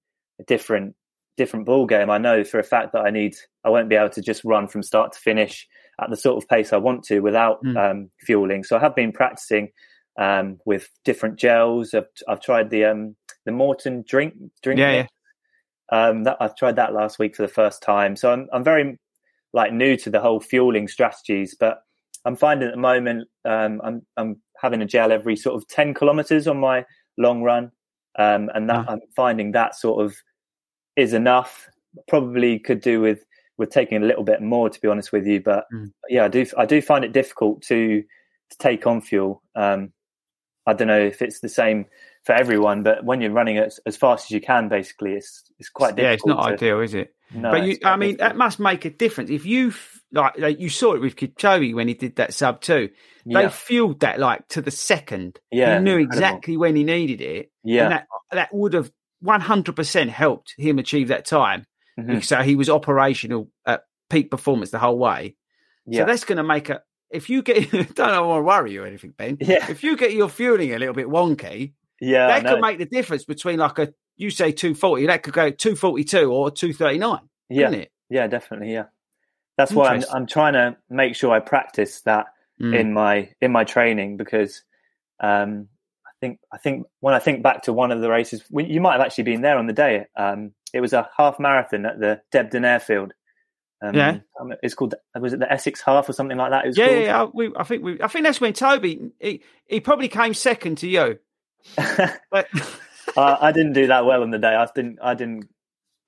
[0.47, 0.95] different
[1.37, 2.09] different ball game.
[2.09, 4.67] I know for a fact that I need I won't be able to just run
[4.67, 5.67] from start to finish
[6.01, 7.77] at the sort of pace I want to without Mm.
[7.91, 8.63] um, fueling.
[8.63, 9.71] So I have been practicing
[10.17, 11.93] um, with different gels.
[11.93, 14.79] I've, I've tried the um, the Maurten drink drink.
[14.79, 15.09] Yeah, mix.
[15.91, 18.15] Um, that I've tried that last week for the first time.
[18.15, 18.97] So I'm I'm very
[19.53, 21.81] like new to the whole fueling strategies, but
[22.25, 25.93] I'm finding at the moment um, I'm I'm having a gel every sort of ten
[25.93, 26.85] kilometers on my
[27.17, 27.71] long run,
[28.17, 28.85] um, and that.
[28.89, 30.15] I'm finding that sort of
[30.95, 31.67] is enough.
[32.07, 33.25] Probably could do with
[33.59, 35.41] with taking a little bit more, to be honest with you.
[35.41, 35.91] But Mm.
[36.09, 38.01] yeah, I do I do find it difficult to
[38.51, 39.43] to take on fuel.
[39.55, 39.93] Um,
[40.65, 41.85] I don't know if it's the same
[42.23, 45.69] for everyone, but when you're running as, as fast as you can, basically, it's it's
[45.69, 46.03] quite difficult.
[46.05, 47.13] yeah, it's not to- ideal, is it?
[47.31, 48.29] No, but you, I mean, difficult.
[48.29, 49.29] that must make a difference.
[49.29, 49.71] If you
[50.11, 52.89] like, like you saw it with Kipchoge when he did that sub two,
[53.25, 55.39] they yeah, fueled that like to the second.
[55.51, 56.15] Yeah, he knew incredible.
[56.17, 58.91] exactly when he needed it, yeah, and that that would have
[59.21, 61.65] one hundred percent helped him achieve that time.
[62.07, 65.35] Mhm, So he was operational at peak performance the whole way.
[65.85, 66.81] yeah, So that's going to make a.
[67.11, 69.37] If you get, don't want to worry you or anything, Ben.
[69.39, 72.27] yeah, If you get your fueling a little bit wonky, yeah.
[72.27, 75.49] That could make the difference between like a you say two forty, that could go
[75.49, 77.91] two forty two or two thirty nine, yeah, it?
[78.09, 78.85] yeah, definitely, yeah.
[79.57, 82.27] That's why I'm I'm trying to make sure I practice that
[82.61, 82.77] Mm.
[82.77, 84.63] in my in my training because
[85.21, 85.69] um,
[86.05, 88.93] I think I think when I think back to one of the races, you might
[88.93, 90.05] have actually been there on the day.
[90.17, 93.13] Um, it was a half marathon at the Debden Airfield.
[93.81, 94.17] Um, Yeah.
[94.39, 96.65] um, it's called was it the Essex Half or something like that?
[96.65, 96.97] It was Yeah, called?
[96.99, 97.27] yeah, yeah.
[97.33, 100.87] We, I think we, I think that's when Toby he, he probably came second to
[100.89, 101.19] you.
[102.31, 102.47] But
[103.17, 104.53] I, I didn't do that well on the day.
[104.53, 105.49] I didn't I didn't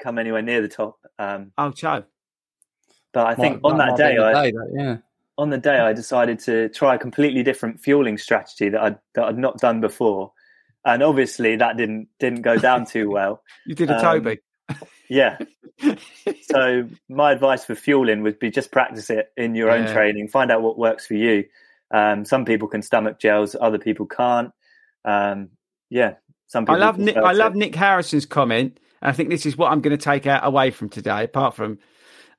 [0.03, 0.97] come anywhere near the top.
[1.17, 2.03] Um, oh, Joe,
[3.13, 4.97] but I think Might- on might that be day, I, day, that- yeah.
[5.37, 9.25] on the day I decided to try a completely different fueling strategy that I'd that
[9.25, 10.33] I'd not done before,
[10.85, 13.41] and obviously that didn't didn't go down too well.
[13.65, 14.39] you did a Um, Toby.
[15.11, 15.37] Yeah.
[16.43, 19.93] so my advice for fueling would be just practice it in your own Yeah.
[19.93, 20.29] training.
[20.29, 21.43] Find out what works for you.
[21.93, 24.51] Um, some people can stomach gels, other people can't.
[25.03, 25.49] Um,
[25.89, 26.13] yeah,
[26.47, 27.17] some I love Nick.
[27.17, 28.79] I love Nick Harrison's comment.
[29.01, 31.79] I think this is what I'm going to take out away from today, apart from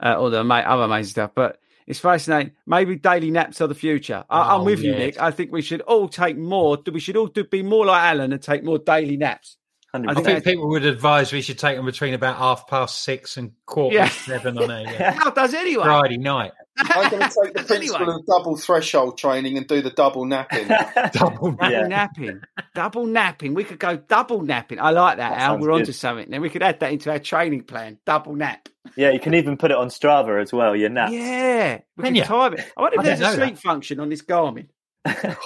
[0.03, 1.33] uh, all the other amazing stuff.
[1.35, 2.53] But it's fascinating.
[2.67, 4.25] Maybe daily naps are the future.
[4.31, 4.93] I, I'm Oh, with you.
[4.93, 5.21] Nick.
[5.21, 6.79] I think we should all take more.
[6.91, 9.59] We should all do, be more like Alan and take more daily naps.
[9.95, 10.09] 100%.
[10.09, 13.03] I I think think people would advise we should take them between about half past
[13.03, 14.09] six and quarter Yeah.
[14.09, 15.13] seven on a yeah.
[15.13, 15.85] How does anyone?
[15.87, 16.53] Friday night.
[16.79, 18.15] I'm going to take the principle Anyway.
[18.15, 20.67] of double threshold training and do the double napping.
[21.13, 21.87] Double Double Yeah.
[21.87, 22.41] napping,
[22.75, 23.53] double napping.
[23.53, 24.81] We could go double napping.
[24.81, 25.59] I like that, That Al.
[25.59, 25.95] We're onto good.
[25.95, 26.31] something.
[26.31, 27.99] Then we could add that into our training plan.
[28.07, 28.71] Double nap.
[28.97, 30.75] yeah, you can even put it on Strava as well.
[30.75, 31.13] Your naps.
[31.13, 32.25] Yeah, we Can can you?
[32.25, 32.73] time it.
[32.75, 34.69] I wonder if I there's a know sleep function on this Garmin.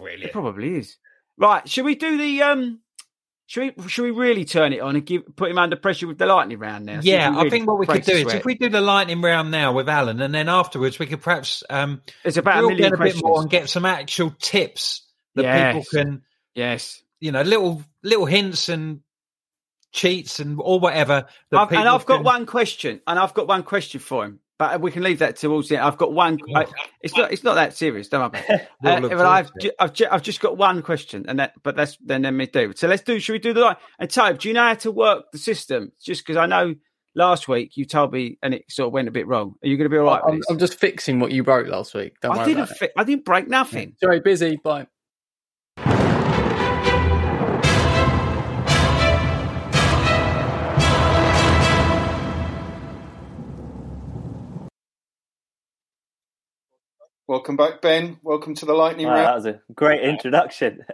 [0.00, 0.24] Really?
[0.24, 0.96] It probably is.
[1.38, 2.80] Right, should we do the um?
[3.46, 6.16] Should we should we really turn it on and give put him under pressure with
[6.16, 7.00] the lightning round now?
[7.02, 9.50] Yeah, he I think what we could do is if we do the lightning round
[9.50, 12.96] now with Alan, and then afterwards we could perhaps um, It's about a million a
[12.96, 15.02] bit more and get some actual tips
[15.34, 15.74] that Yes.
[15.74, 16.22] people can,
[16.54, 19.00] Yes, you know, little little hints and
[19.92, 21.26] cheats and or whatever.
[21.50, 24.40] That I've, and I've got one question, and I've got one question for him.
[24.72, 25.84] But we can leave that towards the end.
[25.84, 26.38] I've got one.
[26.54, 26.66] I,
[27.00, 27.32] it's not.
[27.32, 28.08] It's not that serious.
[28.08, 28.42] Don't worry.
[28.44, 28.68] About it.
[28.82, 31.54] We'll Uh, but I've, ju- I've, ju- I've just got one question, and that.
[31.62, 32.72] But that's then let me do.
[32.76, 33.18] So let's do.
[33.18, 33.76] Should we do the line?
[33.98, 35.92] And Tobe, do you know how to work the system?
[36.02, 36.74] Just because I know
[37.14, 39.54] last week you told me, and it sort of went a bit wrong.
[39.62, 40.40] Are you going to be all right I'm.
[40.50, 42.20] I'm just fixing what you wrote last week.
[42.20, 42.68] Don't I worry didn't.
[42.68, 43.94] Fi- I didn't break nothing.
[44.00, 44.56] Sorry, busy.
[44.56, 44.86] Bye.
[57.26, 58.18] Welcome back, Ben.
[58.22, 60.84] Welcome to the lightning Wow, that was a great introduction.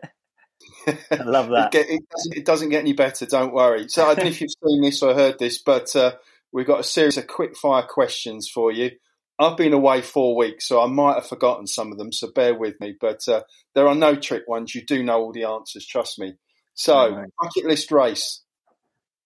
[0.87, 1.75] I love that.
[1.75, 3.27] It, it, doesn't, it doesn't get any better.
[3.27, 3.89] Don't worry.
[3.89, 6.13] So I don't know if you've seen this or heard this, but uh,
[6.53, 8.93] we've got a series of quick fire questions for you.
[9.41, 12.13] I've been away four weeks, so I might have forgotten some of them.
[12.13, 12.95] So bear with me.
[13.01, 13.43] But uh,
[13.75, 14.75] there are no trick ones.
[14.75, 15.85] You do know all the answers.
[15.87, 16.35] Trust me.
[16.75, 17.31] So Alright.
[17.41, 18.43] bucket list race,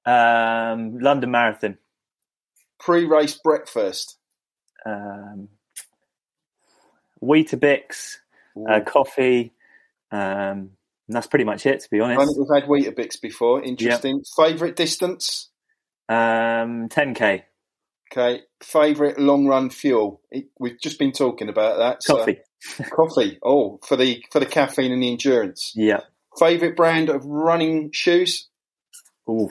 [0.06, 1.76] Um, London Marathon.
[2.80, 4.16] pre-race breakfast,
[4.86, 5.48] Um,
[7.24, 8.16] Weetabix,
[8.68, 9.52] uh, coffee.
[10.10, 10.70] Um,
[11.06, 12.34] and that's pretty much it, to be honest.
[12.38, 13.62] we've had Weetabix before.
[13.62, 14.22] Interesting.
[14.36, 15.50] Favorite distance.
[16.08, 17.42] Um, 10k
[18.12, 18.42] Okay.
[18.62, 20.20] Favorite long run fuel.
[20.30, 22.02] It, we've just been talking about that.
[22.02, 22.38] so- coffee.
[22.90, 23.38] coffee.
[23.42, 25.72] Oh, for the for the caffeine and the endurance.
[25.74, 26.00] Yeah.
[26.38, 28.48] Favorite brand of running shoes.
[29.28, 29.50] Ooh,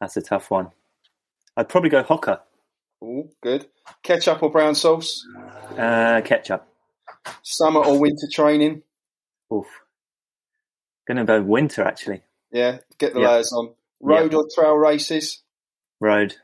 [0.00, 0.68] that's a tough one.
[1.56, 2.40] I'd probably go Hoka.
[3.02, 3.66] Oh, good.
[4.02, 5.26] Ketchup or brown sauce.
[5.76, 6.66] Uh, ketchup.
[7.42, 8.82] Summer or winter training.
[9.52, 9.66] Oof.
[11.06, 12.22] Gonna go winter actually.
[12.50, 13.30] Yeah, get the Yeah.
[13.32, 13.74] layers on.
[14.00, 15.42] Road or trail races.
[16.00, 16.36] Road.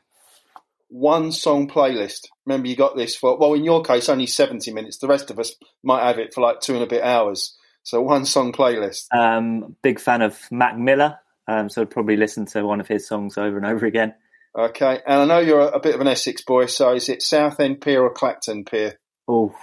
[0.89, 2.27] One song playlist.
[2.45, 4.97] Remember, you got this for well, in your case, only seventy minutes.
[4.97, 7.57] The rest of us might have it for like two and a bit hours.
[7.83, 9.07] So one song playlist.
[9.13, 11.19] Um, big fan of Mac Miller.
[11.47, 14.15] Um, so I'd probably listen to one of his songs over and over again.
[14.57, 17.21] Okay, and I know you're a, a bit of an Essex boy, so is it
[17.21, 18.97] Southend Pier or Clacton Pier?
[19.27, 19.53] Oh,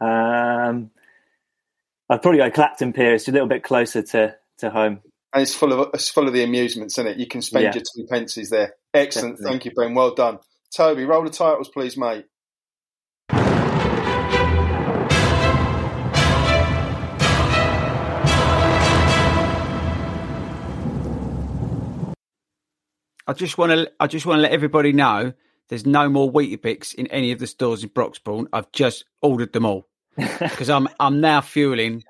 [0.00, 0.90] um,
[2.08, 3.14] I'd probably go Clacton Pier.
[3.14, 5.00] It's a little bit closer to, to home.
[5.32, 7.18] And it's full of it's full of the amusements, isn't it?
[7.18, 7.74] You can spend Yeah.
[7.74, 8.74] your two pences there.
[8.92, 9.52] Excellent, Definitely.
[9.52, 9.94] thank you, Ben.
[9.94, 10.38] Well done,
[10.74, 11.04] Toby.
[11.04, 12.24] Roll the titles, please, mate.
[23.30, 23.90] I just want to.
[24.00, 25.32] I just want to let everybody know
[25.68, 28.46] there's no more Weetabix in any of the stores in Broxbourne.
[28.52, 32.02] I've just ordered them all because I'm I'm now fueling.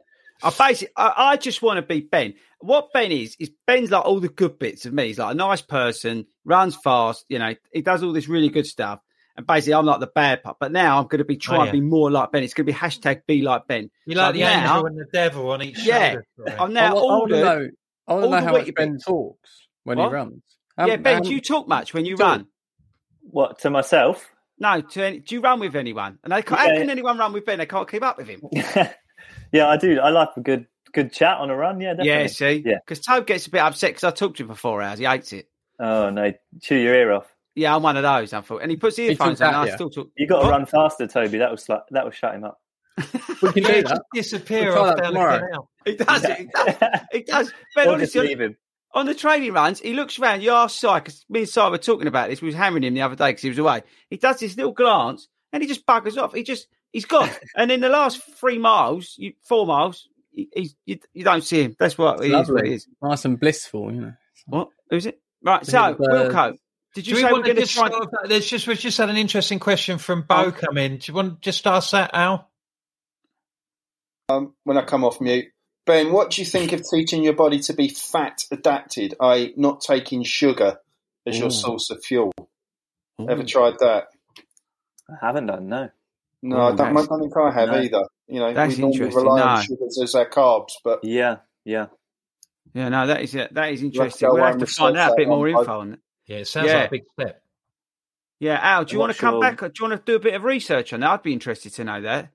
[0.42, 2.32] I basically I, I just want to be Ben.
[2.60, 5.08] What Ben is is Ben's like all the good bits of me.
[5.08, 7.26] He's like a nice person, runs fast.
[7.28, 9.00] You know, he does all this really good stuff.
[9.36, 10.56] And basically, I'm like the bad part.
[10.58, 11.70] But now I'm going oh, to be trying Oh, yeah.
[11.72, 12.42] to be more like Ben.
[12.42, 13.90] It's going to be hashtag be like Ben.
[14.06, 16.12] You like So the now- angel and the devil on each Yeah.
[16.12, 16.26] shoulder.
[16.46, 16.58] sorry.
[16.58, 17.44] I'm now I, want to ordered.
[17.44, 17.68] know.
[18.08, 20.08] I want to know the how much Ben talks when What?
[20.08, 20.42] he runs.
[20.80, 22.26] How- yeah, Ben, how- do you talk much when you Talk.
[22.26, 22.46] run?
[23.22, 24.28] What to myself?
[24.58, 26.18] No, to any, do you run with anyone?
[26.24, 27.58] And I can't, how can anyone run with Ben?
[27.58, 28.42] They can't keep up with him.
[29.52, 29.98] yeah, I do.
[30.00, 31.80] I like a good good chat on a run.
[31.80, 32.10] Yeah, definitely.
[32.10, 32.78] Yeah, see, Yeah.
[32.84, 34.98] because Tobe gets a bit upset because I talked to him for four hours.
[34.98, 35.48] He hates it.
[35.78, 37.26] Oh no, chew your ear off.
[37.54, 38.32] Yeah, I'm one of those.
[38.32, 39.54] I thought, and he puts the earphones on.
[39.54, 40.08] at And I still talk.
[40.16, 40.50] You got to What?
[40.52, 41.38] run faster, Toby.
[41.38, 42.58] That was slu- that will shut him up.
[43.42, 44.02] we can Yeah, do just that.
[44.14, 45.70] disappear We'll off down the canal.
[45.86, 46.36] He does it.
[46.38, 47.00] He does.
[47.12, 47.52] He does.
[47.76, 48.56] Ben, or just honestly, leave him.
[48.92, 50.42] On the training runs, he looks around.
[50.42, 52.42] You ask Si, because me and Si were talking about this.
[52.42, 53.82] We was hammering him the other day because he was away.
[54.08, 56.34] He does this little glance and he just buggers off.
[56.34, 57.30] He just, he's gone.
[57.56, 61.62] and in the last three miles, you, four miles, he, he's, you, you don't see
[61.62, 61.76] him.
[61.78, 62.74] That's what, it is, what it Lovely.
[62.74, 62.86] is.
[63.02, 64.12] Nice and blissful, you know.
[64.46, 64.68] What?
[64.90, 65.20] Who's it?
[65.42, 65.64] Right.
[65.64, 66.56] So, uh, Wilco,
[66.94, 67.86] Did you we say we're want to going to just try?
[67.86, 70.52] and- there's just we've just had an interesting question from Bo Oh.
[70.52, 70.96] come in.
[70.98, 72.50] Do you want to just ask that, Al?
[74.28, 75.46] Um, when I come off mute.
[75.86, 79.80] Ben, what do you think of teaching your body to be fat adapted, i.e., not
[79.80, 80.78] taking sugar
[81.26, 81.50] as your Ooh.
[81.50, 82.32] source of fuel?
[83.28, 84.08] Ever tried that?
[85.08, 85.90] I haven't done no.
[86.42, 87.80] No, Ooh, I, don't, I don't think I have no.
[87.80, 88.04] either.
[88.28, 91.86] You know, That's we normally interesting, rely on sugars as our carbs, but Yeah, yeah.
[92.72, 94.28] Yeah, no, that is that is interesting.
[94.30, 95.98] We'll have to find out a bit more info on it.
[96.26, 96.76] Yeah, it sounds Yeah.
[96.76, 97.42] like a big step.
[98.38, 99.40] Yeah, Al, do you I'm want to come sure.
[99.40, 99.62] back?
[99.62, 101.10] Or do you want to do a bit of research on that?
[101.10, 102.30] I'd be interested to know that.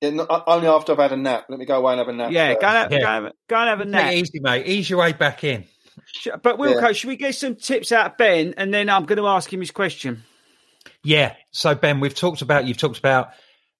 [0.00, 1.46] Yeah, only after I've had a nap.
[1.48, 2.30] Let me go away and have a nap.
[2.32, 2.60] Yeah, first.
[2.60, 2.98] go and have, Yeah.
[2.98, 4.12] go, and have, go and have a Take nap.
[4.12, 4.66] it easy, mate.
[4.66, 5.64] Ease your way back in.
[6.42, 6.92] But Wilco, Yeah.
[6.92, 9.60] should we get some tips out of Ben, and then I'm going to ask him
[9.60, 10.22] his question.
[11.02, 11.34] Yeah.
[11.52, 13.30] So Ben, we've talked about you've talked about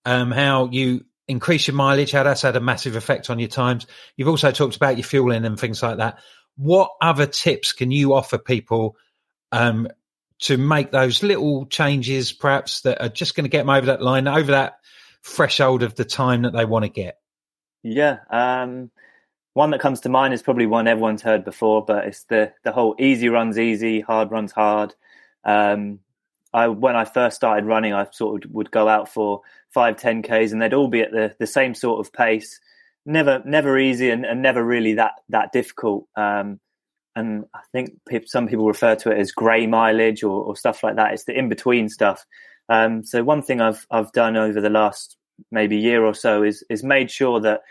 [0.05, 3.87] um, how you increase your mileage, how that's had a massive effect on your times.
[4.17, 6.19] You've also talked about your fueling and things like that.
[6.57, 8.97] What other tips can you offer people
[9.53, 9.89] um,
[10.41, 14.01] to make those little changes, perhaps that are just going to get them over that
[14.03, 14.79] line, over that
[15.27, 17.19] threshold of the time that they want to get?
[17.83, 18.19] Yeah.
[18.31, 18.91] Um,
[19.55, 22.73] one that comes to mind is probably one everyone's heard before, but it's the the
[22.73, 24.95] whole easy runs easy, hard runs hard.
[25.45, 26.01] Um,
[26.53, 30.23] I when I first started running, I sort of would go out for five, ten
[30.23, 32.61] k's, and they'd all be at the the same sort of pace.
[33.09, 36.07] Never, never easy, and, and never really that that difficult.
[36.17, 36.61] Um,
[37.15, 37.93] and I think
[38.27, 41.15] some people refer to it as grey mileage or, or stuff like that.
[41.15, 42.27] It's the in between stuff.
[42.69, 45.17] Um, so one thing I've I've done over the last
[45.51, 47.63] maybe year or so is is made sure that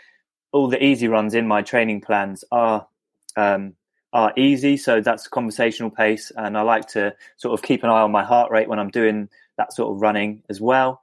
[0.52, 2.86] all the easy runs in my training plans are
[3.36, 3.74] um,
[4.12, 4.76] are easy.
[4.76, 8.24] So that's conversational pace, and I like to sort of keep an eye on my
[8.24, 9.28] heart rate when I'm doing
[9.58, 11.00] that sort of running as well.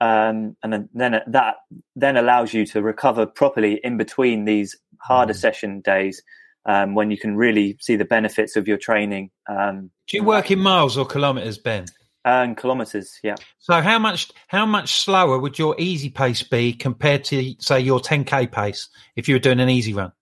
[0.00, 1.56] Um, and then, then that
[1.94, 6.20] then allows you to recover properly in between these harder session days
[6.66, 9.30] um, when you can really see the benefits of your training.
[9.48, 11.86] Um, Do you work in miles or kilometres, Ben?
[12.24, 13.34] And kilometers, yeah.
[13.58, 18.00] So how much how much slower would your easy pace be compared to say your
[18.00, 20.12] 10k pace if you were doing an easy run?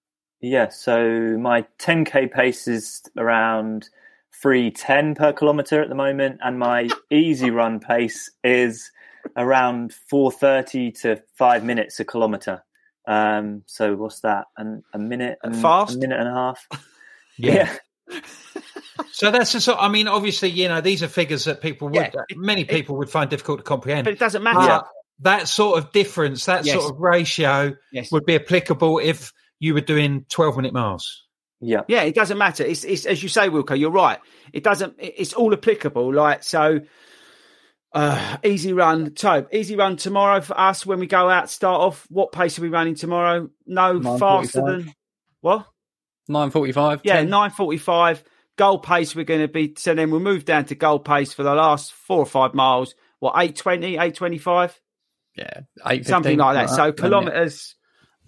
[0.40, 3.90] Yeah, so my 10k pace is around
[4.40, 8.90] 310 per kilometer at the moment, and my easy run pace is
[9.36, 12.64] around 430 to five minutes a kilometer.
[13.06, 14.46] Um, so what's that?
[14.56, 15.96] An, a minute, and, Fast?
[15.96, 16.66] a minute and a half.
[17.36, 17.74] Yeah,
[19.12, 19.78] So that's the sort.
[19.80, 23.10] I mean, obviously, you know, these are figures that people would, Yeah, many people would
[23.10, 24.04] find difficult to comprehend.
[24.04, 24.58] But it doesn't matter.
[24.58, 24.86] But
[25.20, 26.80] that sort of difference, that Yes.
[26.80, 28.10] sort of ratio, Yes.
[28.12, 31.26] would be applicable if you were doing twelve minute miles.
[31.60, 32.64] yeah, Yeah, it doesn't matter.
[32.64, 33.78] It's, it's as you say, Wilco.
[33.78, 34.18] You're right.
[34.52, 34.94] It doesn't.
[34.98, 36.14] It's all applicable.
[36.14, 36.80] Like so,
[37.92, 39.12] uh, easy run.
[39.14, 41.50] Tobe, easy run tomorrow for us when we go out.
[41.50, 42.06] Start off.
[42.08, 43.50] What pace are we running tomorrow?
[43.66, 44.92] No faster than
[45.40, 45.66] what?
[46.30, 47.00] Nine forty-five.
[47.04, 48.22] Yeah, nine forty-five.
[48.56, 49.14] Goal pace.
[49.16, 49.74] We're going to be.
[49.76, 52.94] So then we'll move down to goal pace for the last four or five miles.
[53.18, 54.80] What 820, 825?
[55.36, 56.70] yeah, eight something like that.
[56.70, 57.74] So kilometers,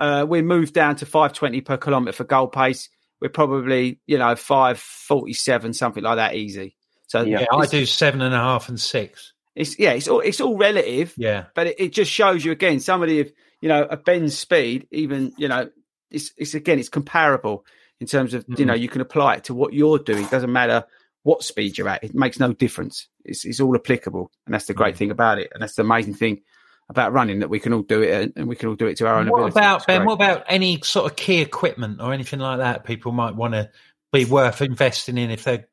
[0.00, 2.88] uh, we moved down to five twenty per kilometer for goal pace.
[3.20, 6.76] We're probably you know five forty seven, something like that, easy.
[7.08, 7.40] So Yeah.
[7.40, 9.32] Yeah, I do seven and a half and six.
[9.54, 12.80] it's yeah, it's all it's all relative, Yeah, but it, it just shows you again
[12.80, 15.68] somebody of you know a Ben's speed, even you know
[16.10, 17.64] it's it's again it's comparable
[18.02, 20.24] in terms of you know you can apply it to what you're doing.
[20.24, 20.84] It doesn't matter
[21.22, 23.06] what speed you're at; it makes no difference.
[23.24, 26.14] It's it's all applicable, and that's the great thing about it, and that's the amazing
[26.14, 26.42] thing
[26.88, 28.96] about running that we can all do it, and, and we can all do it
[28.96, 29.58] to our own What ability.
[29.60, 30.04] about Ben?
[30.04, 32.84] What about any sort of key equipment or anything like that?
[32.84, 33.70] People might want to
[34.12, 35.64] be worth investing in if they're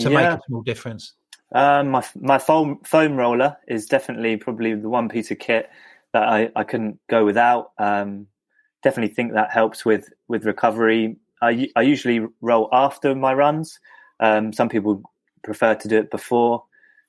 [0.00, 0.16] to yeah.
[0.16, 1.14] make a small difference.
[1.54, 5.70] Um, my my foam foam roller is definitely probably the one piece of kit
[6.12, 7.70] that I, I couldn't go without.
[7.78, 8.26] Um,
[8.84, 11.16] definitely think that helps with with recovery.
[11.42, 13.80] I, I usually roll after my runs.
[14.20, 15.02] Um, some people
[15.42, 16.64] prefer to do it before,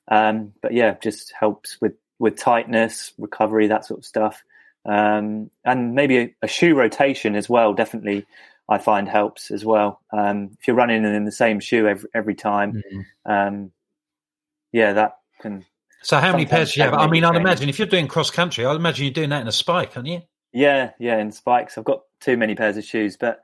[0.07, 4.43] um, but yeah, just helps with with tightness, recovery, that sort of stuff,
[4.85, 7.73] um, and maybe a, a shoe rotation as well.
[7.73, 8.25] Definitely,
[8.69, 10.01] I find helps as well.
[10.11, 12.81] Um, if you're running in the same shoe every every time,
[13.25, 13.71] um,
[14.71, 15.65] yeah, that can.
[16.01, 16.93] So how many pairs do you have?
[16.93, 19.47] I mean, I'd imagine if you're doing cross country, I'd imagine you're doing that in
[19.47, 20.21] a spike, aren't you?
[20.55, 21.77] Yeah, yeah, in spikes.
[21.77, 23.41] I've got too many pairs of shoes, but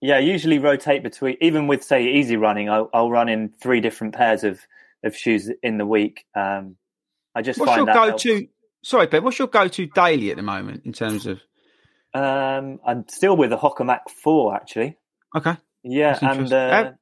[0.00, 1.36] yeah, I usually rotate between.
[1.40, 4.60] Even with say easy running, I'll, I'll run in three different pairs of
[5.02, 6.24] of shoes in the week.
[6.36, 6.76] Um,
[7.34, 8.46] I just What's find your that go to?
[8.84, 9.24] Sorry, Ben.
[9.24, 11.40] What's your go to daily at the moment in terms of?
[12.14, 14.96] Um, I'm still with the Hoka Mach Four actually.
[15.36, 16.94] Okay, Yeah, and uh, Have-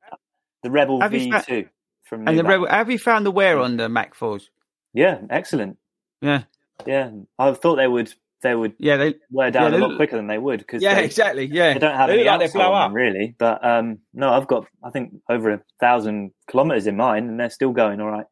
[0.63, 1.69] the Rebel have you V fa- two
[2.05, 4.49] from and New the rebel, have you found the wear on the Mach fours?
[4.95, 5.77] Yeah, excellent.
[6.23, 6.45] Yeah,
[6.87, 8.13] Yeah, I thought they would
[8.47, 10.95] they would Yeah, they wear down yeah, a lot quicker than they would because yeah,
[10.95, 11.47] they, exactly.
[11.47, 12.89] Yeah, they don't have They any like they blow up.
[12.91, 13.35] them, really.
[13.39, 17.51] But um, no, I've got I think over a thousand kilometers in mine, and they're
[17.51, 18.27] still going all right.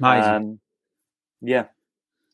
[0.00, 0.32] Amazing.
[0.34, 0.60] Um,
[1.40, 1.64] yeah,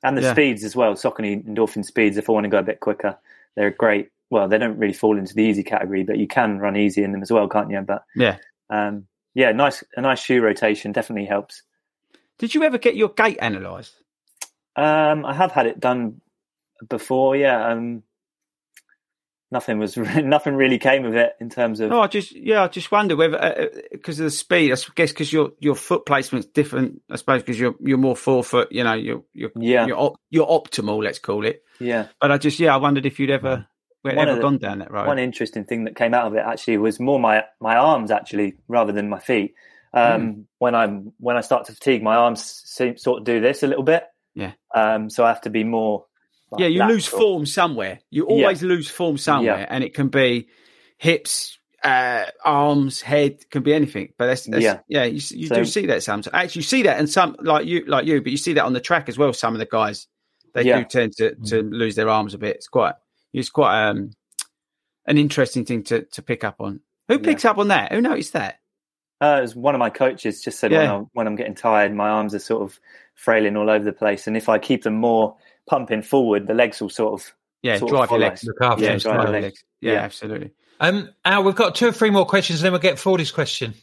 [0.02, 0.32] and the Yeah.
[0.32, 0.94] speeds as well.
[0.94, 2.16] Saucony endorphin speeds.
[2.16, 3.18] If I want to go a bit quicker,
[3.56, 4.10] they're great.
[4.30, 7.12] Well, they don't really fall into the easy category, but you can run easy in
[7.12, 7.80] them as well, can't you?
[7.82, 8.38] But yeah.
[8.70, 11.62] um, yeah, nice a nice shoe rotation definitely helps.
[12.38, 13.94] Did you ever get your gait analysed?
[14.76, 16.20] Um, I have had it done
[16.88, 17.36] before.
[17.36, 18.02] Yeah, um,
[19.50, 22.68] nothing was nothing really came of it in terms of No, I just yeah, I
[22.68, 24.72] just wonder whether because of the speed.
[24.72, 27.02] I guess because your your foot placement's different.
[27.10, 28.68] I suppose because you're you're more forefoot.
[28.72, 29.86] You know, you're you're Yeah.
[29.86, 31.02] you're, op- you're optimal.
[31.02, 31.62] Let's call it.
[31.80, 32.08] yeah.
[32.20, 33.66] But I just yeah, I wondered if you'd ever
[34.02, 35.06] One ever the- gone down that road.
[35.06, 38.54] One interesting thing that came out of it actually was more my my arms actually
[38.68, 39.54] rather than my feet.
[39.92, 40.40] Um, Hmm.
[40.58, 43.68] When I'm when I start to fatigue, my arms seem, sort of do this a
[43.68, 44.02] little bit.
[44.34, 44.52] Yeah.
[44.74, 46.06] Um, so I have to be more.
[46.54, 47.20] Like, yeah, you lose lateral.
[47.32, 48.00] form somewhere.
[48.10, 49.66] You always lose form somewhere, Yeah.
[49.68, 50.48] and it can be
[50.98, 54.12] hips, uh, arms, head, can be anything.
[54.16, 55.04] But that's, that's yeah, Yeah.
[55.04, 56.34] you, you So- do see that sometimes.
[56.34, 58.72] Actually, you see that, and some like you, like you, but you see that on
[58.72, 59.32] the track as well.
[59.32, 60.06] Some of the guys
[60.54, 60.78] they Yeah.
[60.80, 62.56] do tend to, to lose their arms a bit.
[62.56, 62.94] It's quite
[63.32, 64.12] it's quite um
[65.06, 66.80] an interesting thing to to pick up on.
[67.08, 67.92] Who picks up on that?
[67.92, 68.60] Who noticed that?
[69.20, 72.08] Uh, as one of my coaches just said, when, I'm, when I'm getting tired, my
[72.08, 72.78] arms are sort of
[73.14, 75.36] frailing all over the place, and if I keep them more
[75.68, 78.44] pumping forward, the legs will sort of Yeah, sort of drive your legs.
[78.44, 79.42] Look after Yeah, drive Drive your legs.
[79.44, 79.64] legs.
[79.80, 80.00] Yeah, Yeah.
[80.00, 80.50] absolutely.
[80.80, 83.74] Um, Al, we've got two or three more questions, and then we'll get Fordy's question.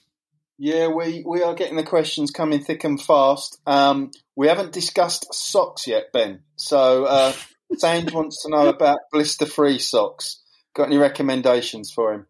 [0.58, 3.60] Yeah, we, we are getting the questions coming thick and fast.
[3.66, 6.42] Um, we haven't discussed socks yet, Ben.
[6.58, 7.34] So uh,
[7.78, 10.40] Sange wants to know about blister-free socks.
[10.76, 12.28] Got any recommendations for him?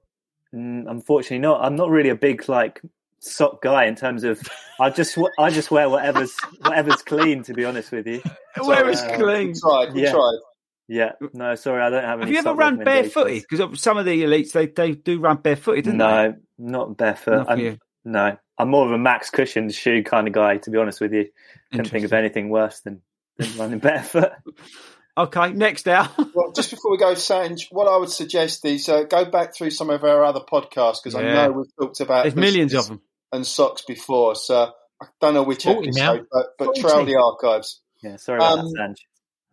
[0.56, 1.62] Mm, unfortunately, not.
[1.64, 2.82] I'm not really a big like
[3.22, 4.42] sock guy in terms of.
[4.80, 7.44] I just I just wear whatever's whatever's clean.
[7.44, 8.22] To be honest with you.
[8.64, 9.48] Where is uh, clean?
[9.50, 9.94] We tried.
[9.94, 10.12] We Yeah.
[10.12, 10.38] tried.
[10.88, 11.12] Yeah.
[11.34, 12.26] No, sorry, I don't have any.
[12.26, 13.46] Have you ever sock run barefooted?
[13.50, 16.04] Because some of the elites they, they do run barefooted, don't they?
[16.04, 17.48] No, not barefoot.
[17.48, 20.58] Not I'm- No, I'm more of a max cushioned shoe kind of guy.
[20.58, 21.30] To be honest with you,
[21.72, 23.02] can't think of anything worse than,
[23.38, 24.32] than running barefoot.
[25.18, 26.10] Okay, next out.
[26.34, 29.70] Well, just before we go, Sange, what I would suggest is uh, go back through
[29.72, 32.98] some of our other podcasts because I know we've talked about There's millions blisters of
[32.98, 33.02] them.
[33.32, 34.36] And socks before.
[34.36, 34.72] So
[35.02, 36.20] I don't know which 40 episode, now.
[36.32, 37.82] but, but trail the archives.
[38.04, 38.96] Yeah, sorry about Um, that, Sanj.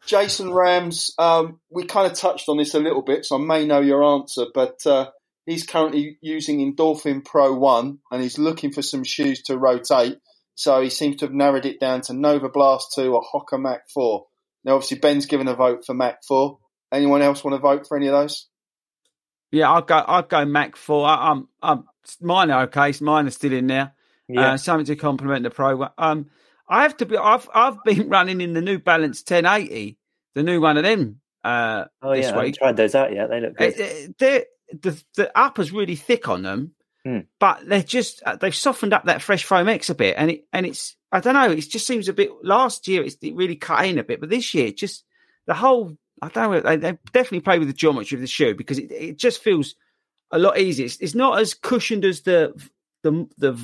[0.06, 3.66] Jason Rams, um, we kind of touched on this a little bit, so I may
[3.66, 5.10] know your answer, but uh,
[5.44, 10.16] he's currently using Endorphin Pro 1 and he's looking for some shoes to rotate.
[10.54, 13.82] So he seems to have narrowed it down to Nova Blast 2 or Hoka Mach
[13.94, 14.24] 4.
[14.64, 16.58] Now, obviously, Ben's given a vote for Mach 4.
[16.92, 18.48] Anyone else want to vote for any of those?
[19.50, 19.96] Yeah, I'll go.
[19.96, 21.06] I'll go Mach four.
[21.06, 21.48] I, I'm.
[21.62, 21.84] I'm.
[22.20, 22.92] Mine are okay.
[23.00, 23.92] Mine are still in there.
[24.28, 25.76] Yeah, Uh, something to complement the pro.
[25.76, 25.90] one.
[25.98, 26.26] Um,
[26.68, 27.16] I have to be.
[27.16, 27.48] I've.
[27.54, 29.96] I've been running in the New Balance 1080,
[30.34, 31.20] the new one of them.
[31.42, 33.30] Uh, oh yeah, I haven't tried those out yet.
[33.30, 34.14] They look Uh, good.
[34.20, 34.40] uh,
[34.82, 36.72] the the upper's really thick on them,
[37.06, 37.20] Hmm.
[37.40, 40.44] but they're just uh, they've softened up that fresh foam X a bit, and it
[40.52, 41.50] and it's I don't know.
[41.50, 42.30] It just seems a bit.
[42.42, 45.04] Last year it's, it really cut in a bit, but this year just
[45.46, 46.76] the whole I don't know.
[46.76, 49.74] They, definitely play with the geometry of the shoe because it, it just feels
[50.30, 50.86] a lot easier.
[50.86, 52.52] It's, it's not as cushioned as the
[53.02, 53.58] the the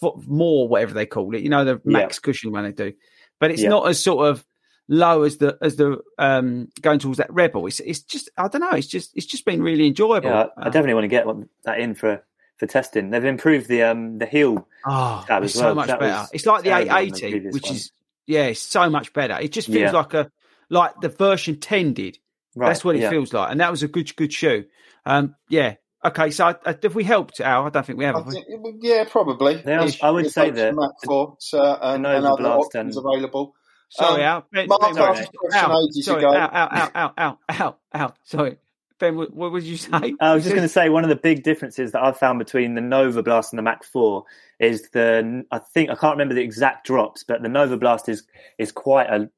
[0.00, 1.42] foot more whatever they call it.
[1.42, 2.92] You know the max cushion when they do,
[3.38, 3.68] but it's Yeah.
[3.70, 4.44] not as sort of
[4.88, 7.66] low as the as the um going towards that rebel.
[7.66, 8.70] It's it's just I don't know.
[8.70, 10.30] It's just it's just been really enjoyable.
[10.30, 12.24] Yeah, I, I Uh, definitely want to get one, that in for
[12.56, 13.10] for testing.
[13.10, 14.66] They've improved the um the heel.
[14.86, 16.26] Oh, tab as well, so much that better.
[16.32, 17.74] It's like the the 880, which one.
[17.74, 17.92] is
[18.26, 19.38] yeah, it's so much better.
[19.40, 19.90] It just feels Yeah.
[19.92, 20.30] like a
[20.70, 22.18] like the version 10 did.
[22.56, 23.10] Right, That's what it yeah.
[23.10, 24.64] feels like, and that was a good good shoe.
[25.06, 25.74] Um, yeah.
[26.04, 27.66] Okay, so uh, have we helped Al?
[27.66, 28.16] I don't think we have.
[28.16, 28.32] I have we?
[28.34, 28.46] think,
[28.80, 29.56] yeah, probably.
[29.56, 32.66] They are- I would say votes that for Mach 4 so, and, and other Blast
[32.74, 33.54] options and- available.
[33.90, 34.46] Sorry, Um, Al.
[34.52, 36.32] Ben, Mark ben, asked a question Al, ages sorry, ago.
[36.32, 38.16] Al, Al, Al, Al, Al, Al, Al.
[38.24, 38.56] Sorry,
[38.98, 39.16] Ben.
[39.16, 40.14] What, what would you say?
[40.20, 42.74] I was just going to say one of the big differences that I've found between
[42.74, 44.24] the Nova Blast and the Mach 4
[44.58, 48.24] is the I think I can't remember the exact drops, but the Nova Blast is
[48.58, 49.28] is quite a,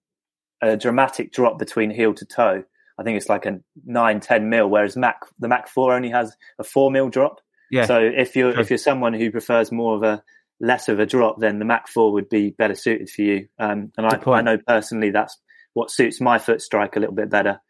[0.62, 2.64] a dramatic drop between heel to toe.
[2.98, 6.36] I think it's like a 9 10 mil whereas Mach the Mach 4 only has
[6.58, 7.40] a 4 mil drop.
[7.70, 7.86] Yeah.
[7.86, 8.62] So if you're True.
[8.62, 10.22] if you're someone who prefers more of a
[10.60, 13.48] less of a drop, then the Mach 4 would be better suited for you.
[13.58, 15.36] Um, and I, I know personally that's
[15.72, 17.60] what suits my foot strike a little bit better.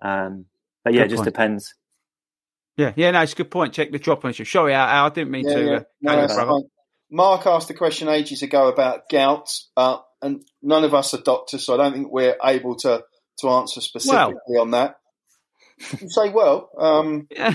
[0.00, 0.46] Um,
[0.84, 1.34] but yeah, Good it just point.
[1.34, 1.74] depends.
[2.76, 3.74] Yeah, yeah, no, it's a good point.
[3.74, 4.44] Check the drop on issue.
[4.44, 5.64] Sorry, Al, Al, I didn't mean Yeah, to.
[6.00, 6.12] yeah.
[6.12, 6.68] Uh, No,
[7.10, 7.40] cut you, that's brother.
[7.40, 7.40] fine.
[7.40, 11.64] Mark asked a question ages ago about gout, uh, and none of us are doctors,
[11.64, 13.04] so I don't think we're able to,
[13.40, 14.96] to answer specifically on that.
[16.00, 17.54] You say, well, um, Yeah.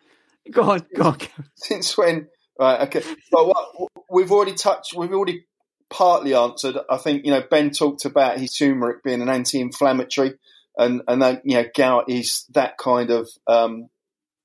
[0.50, 1.18] go on, go on.
[1.54, 2.28] since when?
[2.58, 3.02] Right, okay.
[3.30, 5.44] But what we've already touched, we've already
[5.90, 6.76] partly answered.
[6.90, 10.34] I think you know Ben talked about his turmeric being an anti-inflammatory.
[10.76, 13.88] and and that you know gout is that kind of um,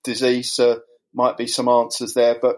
[0.04, 0.52] disease.
[0.52, 0.82] So
[1.14, 2.58] might be some answers there, but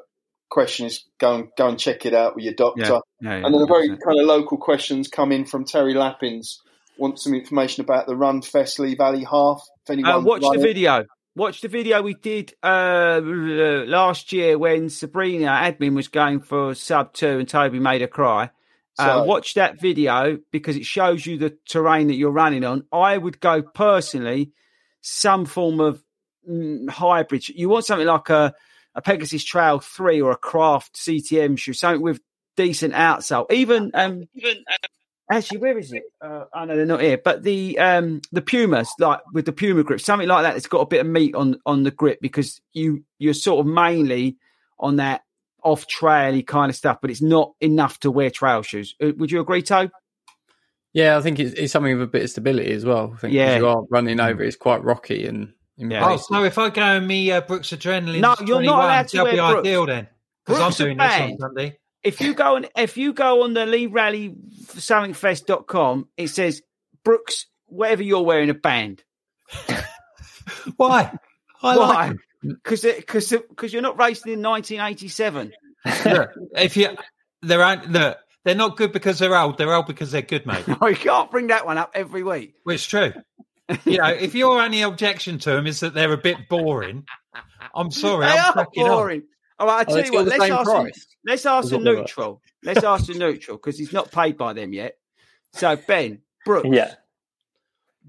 [0.55, 2.81] question is go and go and check it out with your doctor.
[2.81, 5.93] Yeah, yeah, yeah, and then the very kind of local questions come in from Terry
[5.93, 6.61] Lappins.
[6.97, 9.61] Want some information about the Run Fest Lee Valley Half?
[9.83, 10.61] If anyone Uh, watch the it.
[10.61, 11.05] video.
[11.35, 17.11] Watch the video we did uh, last year when Sabrina admin was going for sub
[17.11, 18.49] two and Toby made her cry.
[18.97, 22.85] Uh, So- watch that video because it shows you the terrain that you're running on.
[22.93, 24.53] I would go personally
[25.01, 26.01] some form of
[26.49, 27.49] mm, hybrid.
[27.49, 28.53] You want something like a,
[28.95, 32.19] a Pegasus Trail three or a Craft CTM shoe, something with
[32.55, 33.51] decent outsole.
[33.51, 34.63] Even um, even
[35.31, 36.03] Actually, where is it?
[36.21, 39.83] Uh, I know they're not here, but the um the Pumas, like with the Puma
[39.83, 40.55] grip, something like that.
[40.55, 43.71] It's got a bit of meat on on the grip because you you're sort of
[43.71, 44.37] mainly
[44.79, 45.21] on that
[45.63, 48.93] off traily kind of stuff, but it's not enough to wear trail shoes.
[49.01, 49.89] Uh, Would you agree, Toe?
[50.93, 53.05] Yeah, I think it's, it's something with a bit of stability as well.
[53.15, 53.57] I think 'cause Yeah.
[53.57, 56.07] you are running over, it's quite rocky and in Yeah.
[56.09, 59.17] Oh, so if I go and me uh, Brooks Adrenaline, No, you're not allowed to
[59.17, 59.67] that'll be wear Brooks.
[59.67, 60.07] ideal then.
[60.45, 61.37] Because Brooks I'm doing this on.
[61.39, 61.77] Sunday.
[62.03, 64.35] If you go on if you go on the Lee Valley
[64.67, 66.61] somethingfest.com, it says
[67.03, 69.03] Brooks, whatever you're wearing, a band.
[70.77, 71.11] Why?
[71.63, 72.07] I Why?
[72.09, 75.51] like Because because because you're not racing in 1987.
[76.05, 76.89] look, if you
[77.41, 79.57] they're out- look, they're not good because they're old.
[79.57, 80.67] They're old because they're good, mate.
[80.81, 82.53] No, you can't bring that one up every week.
[82.65, 83.13] Well, it's true.
[83.85, 87.05] You know, if your only objection to them is that they're a bit boring,
[87.73, 88.89] I'm sorry, They I'm are cracking on.
[88.89, 89.23] boring.
[89.57, 90.27] All right, I Oh, tell they you what.
[90.27, 90.91] Let's ask, him,
[91.25, 91.97] let's ask Is the what they were.
[92.01, 92.41] neutral.
[92.63, 94.97] Let's ask the neutral because he's not paid by them yet.
[95.53, 96.93] So Ben Brooks, Yeah.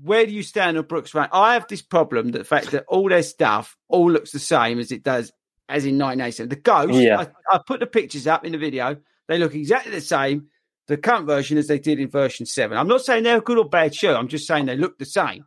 [0.02, 1.14] where do you stand on Brooks?
[1.14, 4.38] Right, I have this problem: that the fact that all their stuff all looks the
[4.38, 5.32] same as it does
[5.68, 6.48] as in 1987.
[6.48, 7.18] The Ghost, Yeah.
[7.50, 8.96] I, I put the pictures up in the video.
[9.28, 10.48] They look exactly the same,
[10.88, 12.78] the current version as they did in version seven.
[12.78, 14.14] I'm not saying they're a good or bad show.
[14.14, 15.44] I'm just saying they look the same.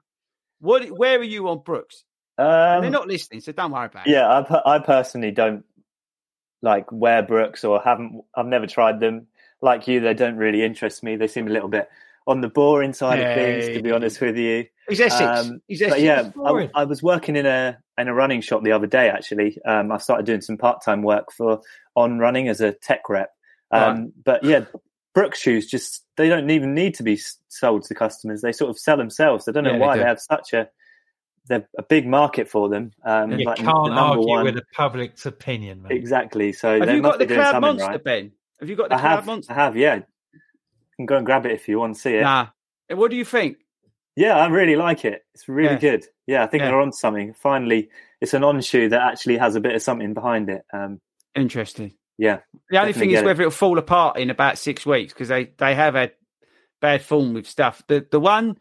[0.60, 0.86] What?
[0.88, 2.04] Where are you on Brooks?
[2.38, 4.12] Um, they're not listening, so don't worry about it.
[4.12, 5.64] Yeah, I, per- I personally don't
[6.62, 8.22] like wear Brooks or haven't.
[8.36, 9.28] I've never tried them.
[9.62, 11.16] Like you, they don't really interest me.
[11.18, 11.90] They seem a little bit
[12.28, 14.66] on the boring side of things, to be honest with you.
[14.88, 15.48] He's Essex.
[15.48, 16.02] Um, He's But Essex.
[16.02, 16.30] yeah.
[16.46, 19.10] I, I was working in a in a running shop the other day.
[19.10, 21.62] Actually, um, I started doing some part time work for
[21.96, 23.32] on running as a tech rep.
[23.72, 24.66] Um, But yeah,
[25.20, 28.42] Brooks shoes just they don't even need to be sold to customers.
[28.42, 29.48] They sort of sell themselves.
[29.48, 30.00] I don't know Yeah, they why do.
[30.02, 30.70] they, have such a
[31.48, 32.92] they're a big market for them.
[33.04, 35.92] Um, You like can't number argue one- with the public's opinion, mate.
[35.94, 36.54] Exactly.
[36.54, 38.04] So Have you got the be Cloud Monster, right.
[38.04, 38.32] Ben?
[38.60, 39.26] Have you got the I Cloud have.
[39.26, 39.52] Monster?
[39.54, 39.76] I have.
[39.78, 39.96] Yeah.
[39.96, 40.04] You
[40.98, 42.22] can go and grab it if you want to see it.
[42.22, 42.48] Nah.
[42.92, 43.58] What do you think?
[44.16, 45.24] Yeah, I really like it.
[45.34, 45.80] It's really Yeah.
[45.80, 46.06] good.
[46.28, 46.70] Yeah, I think Yeah.
[46.70, 47.34] they're on something.
[47.34, 47.90] Finally,
[48.22, 50.64] it's an on shoe that actually has a bit of something behind it.
[50.74, 51.00] Um,
[51.36, 51.94] Interesting.
[52.20, 52.40] Yeah.
[52.70, 53.26] The only thing is it.
[53.26, 56.12] whether it'll fall apart in about six weeks because they, they have had
[56.82, 57.82] bad form with stuff.
[57.88, 58.58] The the one,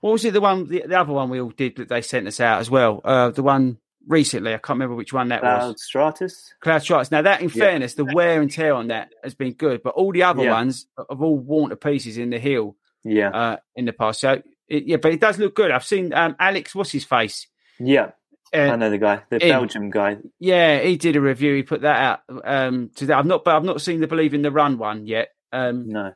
[0.00, 0.32] what was it?
[0.32, 2.70] The one, the, the other one we all did that they sent us out as
[2.70, 3.00] well.
[3.04, 3.78] Uh, the one
[4.08, 5.82] recently, I can't remember which one that Cloud was.
[5.84, 6.54] Stratus.
[6.60, 7.10] Cloud Strikes.
[7.10, 7.64] Now that, in Yeah.
[7.64, 10.52] fairness, the wear and tear on that has been good, but all the other Yeah.
[10.52, 13.30] ones have all worn to pieces in the heel Yeah.
[13.30, 14.20] uh, in the past.
[14.20, 15.70] So it, yeah, but it does look good.
[15.70, 16.74] I've seen um, Alex.
[16.74, 17.46] What's his face?
[17.78, 18.12] yeah.
[18.54, 19.48] I Uh, know the guy, the in.
[19.48, 20.18] Belgium guy.
[20.38, 21.54] Yeah, he did a review.
[21.54, 21.96] He put that
[22.28, 23.14] out um, today.
[23.14, 25.28] I've not, but I've not seen the Believe in the Run one yet.
[25.52, 26.12] Um, No.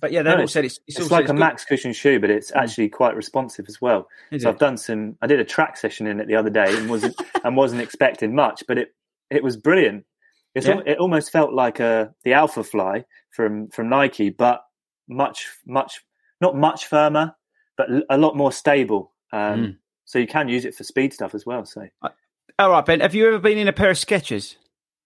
[0.00, 1.38] but yeah, they've No, all said it's it's, It's, like a good.
[1.38, 2.56] max cushion shoe, but it's Mm.
[2.62, 4.08] actually quite responsive as well.
[4.32, 4.52] Is so it?
[4.52, 5.16] I've done some.
[5.22, 8.34] I did a track session in it the other day and wasn't and wasn't expecting
[8.34, 8.94] much, but it
[9.30, 10.04] it was brilliant.
[10.54, 10.74] It's Yeah.
[10.74, 14.62] al- it almost felt like a the Alphafly from from Nike, but
[15.08, 16.04] much much
[16.40, 17.34] not much firmer,
[17.76, 19.12] but l- a lot more stable.
[19.32, 19.76] Um, Mm.
[20.04, 21.64] So you can use it for speed stuff as well.
[21.64, 21.86] So
[22.58, 23.00] All right, Ben.
[23.00, 24.56] Have you ever been in a pair of Skechers?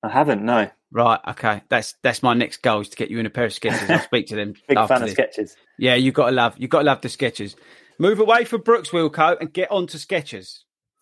[0.03, 0.45] I haven't.
[0.45, 1.21] No, Right.
[1.29, 1.63] Okay.
[1.69, 3.91] That's that's my next goal is to get you in a pair of Skechers.
[3.91, 4.55] I'll speak to them.
[4.69, 5.19] big after fan of this.
[5.19, 5.57] Skechers.
[5.79, 7.55] Yeah, you got to love you got to love the Skechers.
[7.99, 10.61] Move away from Brooks Wilco and get on to Skechers.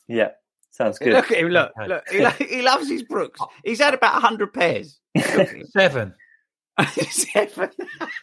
[0.09, 0.31] Yeah,
[0.71, 1.13] sounds good.
[1.13, 1.49] Look at him.
[1.49, 1.73] Look.
[1.79, 1.89] Okay.
[1.89, 2.09] Look.
[2.09, 3.41] He, lo- he loves his Brooks.
[3.65, 4.99] He's had about hundred pairs.
[5.17, 6.15] Seven.
[7.11, 7.71] Seven.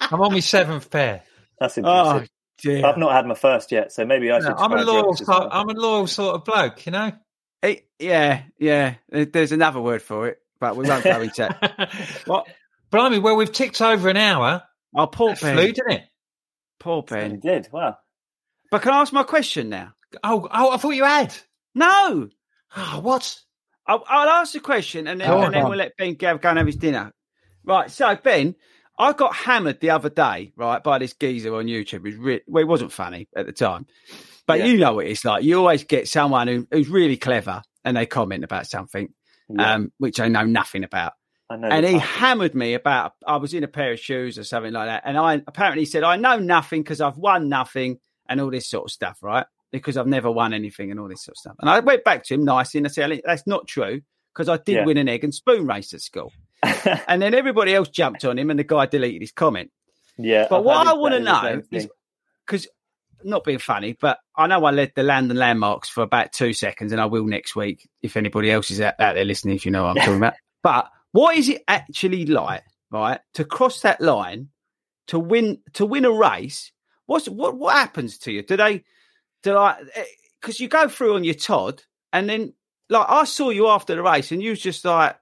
[0.01, 1.23] I'm on my seventh pair.
[1.59, 2.29] That's oh impressive.
[2.61, 2.85] Dear.
[2.85, 4.49] I've not had my first yet, so maybe I should.
[4.49, 5.13] No, I'm a try loyal.
[5.15, 5.49] Sort, well.
[5.51, 7.11] I'm a loyal sort of bloke, you know.
[7.61, 8.95] Hey, yeah, yeah.
[9.09, 12.27] There's another word for it, but we won't go into it.
[12.27, 12.47] What?
[12.91, 14.63] Blimey, well, we've ticked over an hour.
[14.95, 15.55] Oh, poor That Ben.
[15.55, 16.03] flew, didn't it?
[16.79, 17.39] Poor You Ben.
[17.39, 17.97] did wow.
[18.71, 19.93] But can I ask my question now?
[20.23, 21.33] Oh, oh, I thought you had.
[21.75, 22.29] No.
[22.75, 23.37] Oh, what?
[23.85, 26.49] I'll, I'll ask the question and then, Go and then we'll let Ben go, go
[26.49, 27.11] and have his dinner.
[27.63, 27.89] Right.
[27.91, 28.55] So, Ben,
[29.01, 31.95] I got hammered the other day, right, by this geezer on YouTube.
[31.95, 33.87] It was re- well, it wasn't funny at the time,
[34.47, 34.65] but Yeah.
[34.65, 35.43] you know what it's like.
[35.43, 39.13] You always get someone who, who's really clever and they comment about something,
[39.49, 41.13] Yeah, um, which I know nothing about.
[41.49, 41.67] Know.
[41.67, 44.87] and he hammered me about I was in a pair of shoes or something like
[44.87, 47.99] that, and I apparently said I know nothing because I've won nothing
[48.29, 49.45] and all this sort of stuff, right?
[49.73, 51.55] because I've never won anything and all this sort of stuff.
[51.61, 54.01] And I went back to him nicely and I said, that's not true
[54.33, 54.85] because I did Yeah.
[54.85, 56.33] win an egg and spoon race at school.
[57.07, 59.71] and then everybody else jumped on him and the guy deleted his comment.
[60.17, 60.47] yeah.
[60.49, 61.89] But I've what I want to know is
[62.45, 62.67] because
[63.23, 66.53] not being funny, but I know I led the land and landmarks for about two
[66.53, 69.65] seconds, and I will next week if anybody else is out, out there listening, if
[69.65, 70.33] you know what I'm talking about.
[70.63, 74.49] But what is it actually like, right, to cross that line
[75.07, 76.71] to win to win a race?
[77.07, 78.43] What's what what happens to you?
[78.43, 78.83] Do they
[79.41, 80.03] do I eh,
[80.39, 81.81] because you go through on your Todd,
[82.13, 82.53] and then
[82.89, 85.15] like I saw you after the race, and you was just like.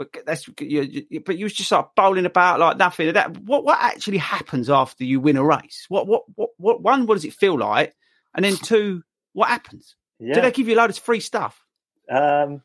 [0.00, 3.12] But that's you, you- but you was just like bowling about like nothing.
[3.12, 5.84] That what what actually happens after you win a race?
[5.90, 7.04] What what what what one?
[7.04, 7.94] What does it feel like?
[8.34, 9.02] And then two,
[9.34, 9.96] what happens?
[10.18, 10.32] Yeah.
[10.36, 11.62] Do they give you a load of free stuff?
[12.10, 12.62] Um,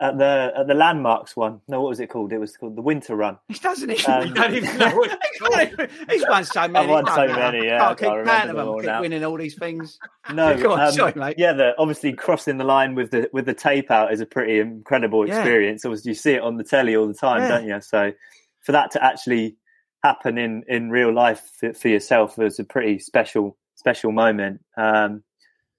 [0.00, 1.60] at the at the landmarks one.
[1.68, 2.32] No, what was it called?
[2.32, 3.38] It was called the Winter Run.
[3.48, 4.10] He doesn't even.
[4.10, 5.92] Um, don't even know what it's.
[6.12, 6.78] He's won so many.
[6.84, 8.76] I've won so don't many, yeah, Can't I keep can't remember them all.
[8.76, 9.00] Keep now.
[9.02, 9.98] winning all these things.
[10.32, 11.34] No, Go on, um, sorry, mate.
[11.38, 14.58] yeah, the obviously crossing the line with the with the tape out is a pretty
[14.58, 15.38] incredible Yeah.
[15.38, 15.84] experience.
[15.84, 17.48] Obviously, you see it on the telly all the time, Yeah.
[17.48, 17.80] don't you?
[17.80, 18.12] So,
[18.60, 19.56] for that to actually
[20.02, 24.60] happen in in real life for, for yourself was a pretty special special moment.
[24.78, 25.22] Um,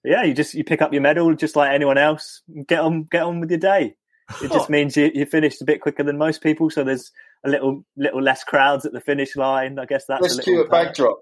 [0.04, 2.42] yeah, you just you pick up your medal just like anyone else.
[2.68, 3.96] Get on get on with your day.
[4.42, 7.12] It just means you, you finished a bit quicker than most people, so there's
[7.44, 9.78] a little little less crowds at the finish line.
[9.80, 11.20] I guess that's a Rescue little at backdrop.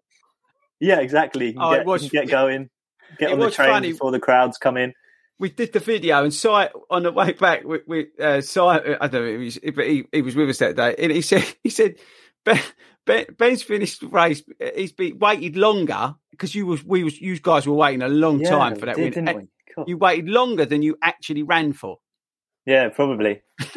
[0.80, 1.48] Yeah, exactly.
[1.48, 2.70] You Oh, get, was- get going,
[3.18, 3.92] get on the train funny.
[3.92, 4.94] before the crowds come in.
[5.40, 6.48] we did the video and Si
[6.90, 10.06] on the way back we, with uh, Si, I don't know, he was, but he,
[10.12, 11.96] he was with us that day, and he said he said
[12.46, 12.60] ben,
[13.06, 14.44] ben, Ben's finished the race.
[14.76, 18.40] He's been waited longer because you was we was you guys were waiting a long
[18.40, 19.12] Yeah, time for that we win.
[19.14, 19.84] did, didn't we?
[19.88, 21.98] You waited longer than you actually ran for.
[22.70, 23.42] Yeah, probably.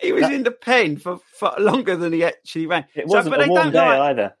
[0.00, 2.84] He was That- in the pen for, for longer than he actually ran.
[2.94, 4.36] It wasn't but a they warm don't day like, either.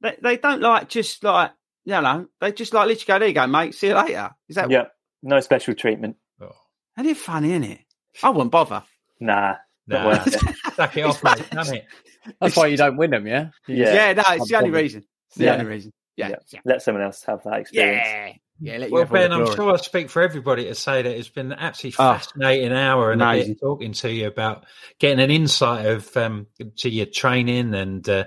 [0.00, 1.50] they, they don't like just like
[1.84, 4.30] you know they just like literally go there you go mate see you later.
[4.48, 4.84] Is that Yeah,
[5.22, 6.16] no special treatment.
[6.40, 6.52] Oh,
[6.96, 7.80] And it's funny, isn't it?
[8.22, 8.84] I wouldn't bother.
[9.20, 10.06] Nah, not Nah.
[10.06, 10.56] worth it.
[10.74, 11.50] Sack it off, mate.
[11.50, 11.86] Done it.
[12.40, 13.48] That's why you don't win them, yeah?
[13.66, 13.94] Yeah.
[13.94, 14.82] Yeah, no, it's the only bother.
[14.82, 15.04] reason.
[15.28, 15.52] It's the Yeah.
[15.54, 15.92] only reason.
[16.16, 16.36] Yeah, Yeah.
[16.52, 18.38] yeah, Let someone else have that experience.
[18.60, 18.72] Yeah.
[18.74, 20.74] yeah let you Well, have all the Ben, I'm sure I speak for everybody to
[20.74, 23.54] say that it's been an absolutely Oh, fascinating hour and a amazing.
[23.54, 24.64] bit talking to you about
[24.98, 26.46] getting an insight of um,
[26.78, 28.24] to your training and uh,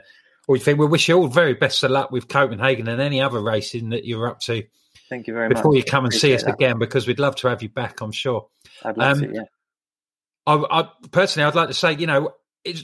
[0.48, 0.80] all you think.
[0.80, 4.06] We wish you all very best of luck with Copenhagen and any other racing that
[4.06, 4.64] you're up to
[5.10, 5.58] Thank you very much.
[5.58, 6.54] before you come and see us that.
[6.54, 8.02] again because we'd love to have you back.
[8.02, 8.48] I'm sure.
[8.84, 9.42] I'd love Um, to, yeah.
[10.46, 12.32] I, I personally, I'd like to say, you know,
[12.64, 12.84] it's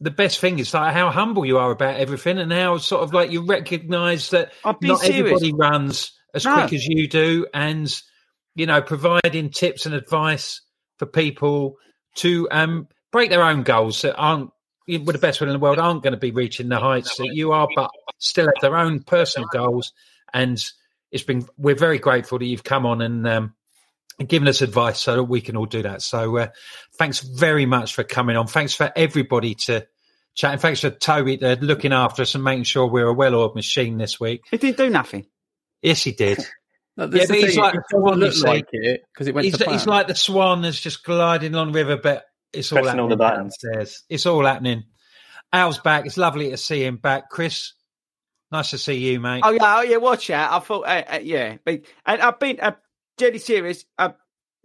[0.00, 3.14] the best thing is like how humble you are about everything, and how sort of
[3.14, 5.18] like you recognise that I'm being not serious.
[5.42, 6.54] everybody runs as No.
[6.54, 7.92] quick as you do, and
[8.54, 10.60] you know, providing tips and advice
[10.98, 11.76] for people
[12.16, 14.50] to um, break their own goals that aren't
[14.86, 17.30] with the best will in the world aren't going to be reaching the heights that
[17.32, 19.92] you are, but still have their own personal goals.
[20.32, 20.62] And
[21.10, 23.54] it's been we're very grateful that you've come on and um,
[24.26, 26.02] given us advice so that we can all do that.
[26.02, 26.48] So uh,
[26.98, 28.46] thanks very much for coming on.
[28.46, 29.86] Thanks for everybody to
[30.34, 30.52] chat.
[30.52, 33.96] And thanks for Toby uh, looking after us and making sure we're a well-oiled machine
[33.96, 34.44] this week.
[34.50, 35.26] He didn't do nothing.
[35.84, 36.38] Yes, he did.
[36.96, 39.46] No, Yeah, but he's like it the swan, you look like it because it went
[39.46, 42.22] He's, to he's like the swan that's just gliding along the river, but
[42.52, 43.56] it's all Pressing all happening the buttons.
[43.58, 44.04] downstairs.
[44.08, 44.84] It's all happening.
[45.52, 46.06] Al's back.
[46.06, 47.30] It's lovely to see him back.
[47.30, 47.72] Chris,
[48.52, 49.42] nice to see you, mate.
[49.44, 49.96] Oh yeah, oh yeah.
[49.96, 50.52] Watch out!
[50.52, 52.76] I thought, uh, uh, yeah, but, and I've been uh,
[53.18, 53.84] deadly serious.
[53.98, 54.10] Uh,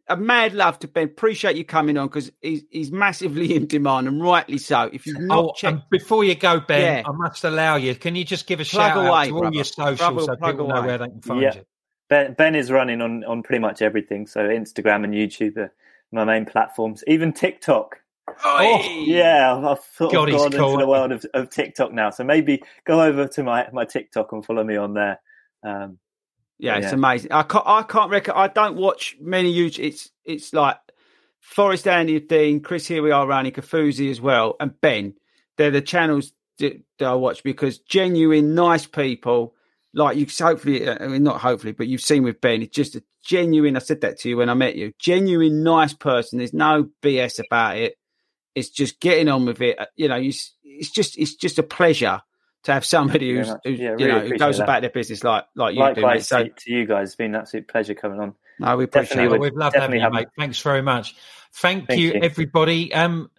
[0.10, 1.05] a mad love to Ben.
[1.05, 4.89] Appreciate you coming on because he's he's massively in demand and rightly so.
[4.92, 7.04] If you've not Oh, checked, and before you go, Ben, Yeah.
[7.08, 7.96] I must allow you.
[7.96, 9.55] Can you just give a Plug shout away, out to all brother.
[9.55, 11.55] your socials Brother, so plug people know where they can find Yeah.
[11.55, 11.62] you?
[12.09, 14.25] Ben, ben is running on, on pretty much everything.
[14.25, 15.71] So Instagram and YouTube are
[16.12, 17.04] my main platforms.
[17.08, 17.97] Even TikTok.
[18.43, 20.71] Oh, Yeah, I've, I've sort God, of gone cool.
[20.74, 22.09] into the world of, of TikTok now.
[22.09, 25.20] So maybe go over to my, my TikTok and follow me on there.
[25.63, 26.00] Um,
[26.59, 26.93] yeah, it's yeah.
[26.93, 27.31] amazing.
[27.31, 28.33] I can't, I can't reckon.
[28.36, 29.86] I don't watch many YouTube.
[29.86, 30.77] It's it's like
[31.39, 32.86] Forrest Andy Dean, Chris.
[32.86, 35.15] Here we are running Kofuzi as well, and Ben.
[35.57, 39.55] They're the channels that, that I watch because genuine, nice people.
[39.93, 42.61] Like you, hopefully, I mean, not hopefully, but you've seen with Ben.
[42.61, 43.75] It's just a genuine.
[43.75, 44.93] I said that to you when I met you.
[44.99, 46.37] Genuine, nice person.
[46.39, 47.95] There's no BS about it.
[48.53, 49.79] It's just getting on with it.
[49.79, 50.33] Uh, You know, you,
[50.63, 52.21] it's just it's just a pleasure
[52.63, 53.59] to have somebody who's, much.
[53.63, 54.63] who's Yeah, you really know who goes that.
[54.63, 56.01] about their business like like you do.
[56.01, 56.23] Mate.
[56.25, 57.09] So to, to you guys.
[57.09, 58.36] It's been an absolute pleasure coming on.
[58.59, 59.31] no, we appreciate Definitely it.
[59.31, 60.27] Would- we've loved having you, have- mate.
[60.37, 61.15] Thanks very much.
[61.53, 62.19] Thank, Thank you, you.
[62.21, 62.93] everybody.
[62.93, 63.31] Um,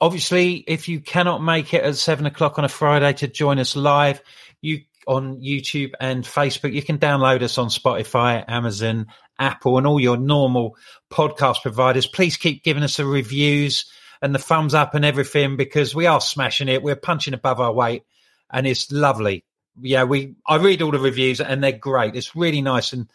[0.00, 3.76] obviously, if you cannot make it at seven o'clock on a Friday to join us
[3.76, 4.22] live,
[4.60, 9.06] you on YouTube and Facebook, you can download us on Spotify, Amazon,
[9.38, 10.76] Apple, and all your normal
[11.12, 12.06] podcast providers.
[12.06, 13.90] Please keep giving us the reviews
[14.22, 16.84] and the thumbs up and everything because we are smashing it.
[16.84, 18.04] We're punching above our weight,
[18.52, 19.44] and it's lovely
[19.80, 22.14] yeah, we I read all the reviews and they're great.
[22.14, 23.08] It's really nice and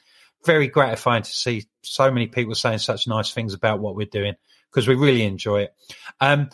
[0.46, 4.34] very gratifying to see so many people saying such nice things about what we're doing
[4.72, 5.76] because we really enjoy it.
[6.20, 6.50] Um,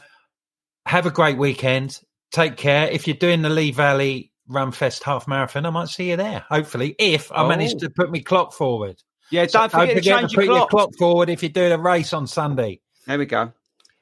[0.86, 2.00] have a great weekend.
[2.32, 2.90] Take care.
[2.90, 6.44] If you're doing the Lee Valley Runfest half marathon, I might see you there.
[6.50, 7.48] Hopefully, if I Oh.
[7.48, 9.02] manage to put my clock forward.
[9.30, 10.70] Yeah, So don't forget to change put your your clock.
[10.70, 12.82] clock forward if you're doing a race on Sunday.
[13.08, 13.54] There we go.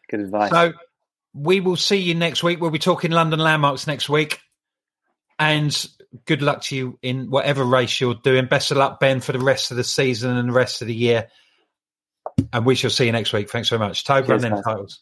[0.09, 0.49] Good advice.
[0.49, 0.73] So
[1.33, 2.59] we will see you next week.
[2.59, 4.39] We'll be talking London landmarks next week.
[5.41, 5.87] And
[6.25, 8.45] good luck to you in whatever race you're doing.
[8.45, 10.93] Best of luck, Ben, for the rest of the season and the rest of the
[10.93, 11.29] year.
[12.53, 13.49] And we shall see you next week.
[13.49, 14.03] Thanks very much.
[14.03, 15.01] Toby and then titles.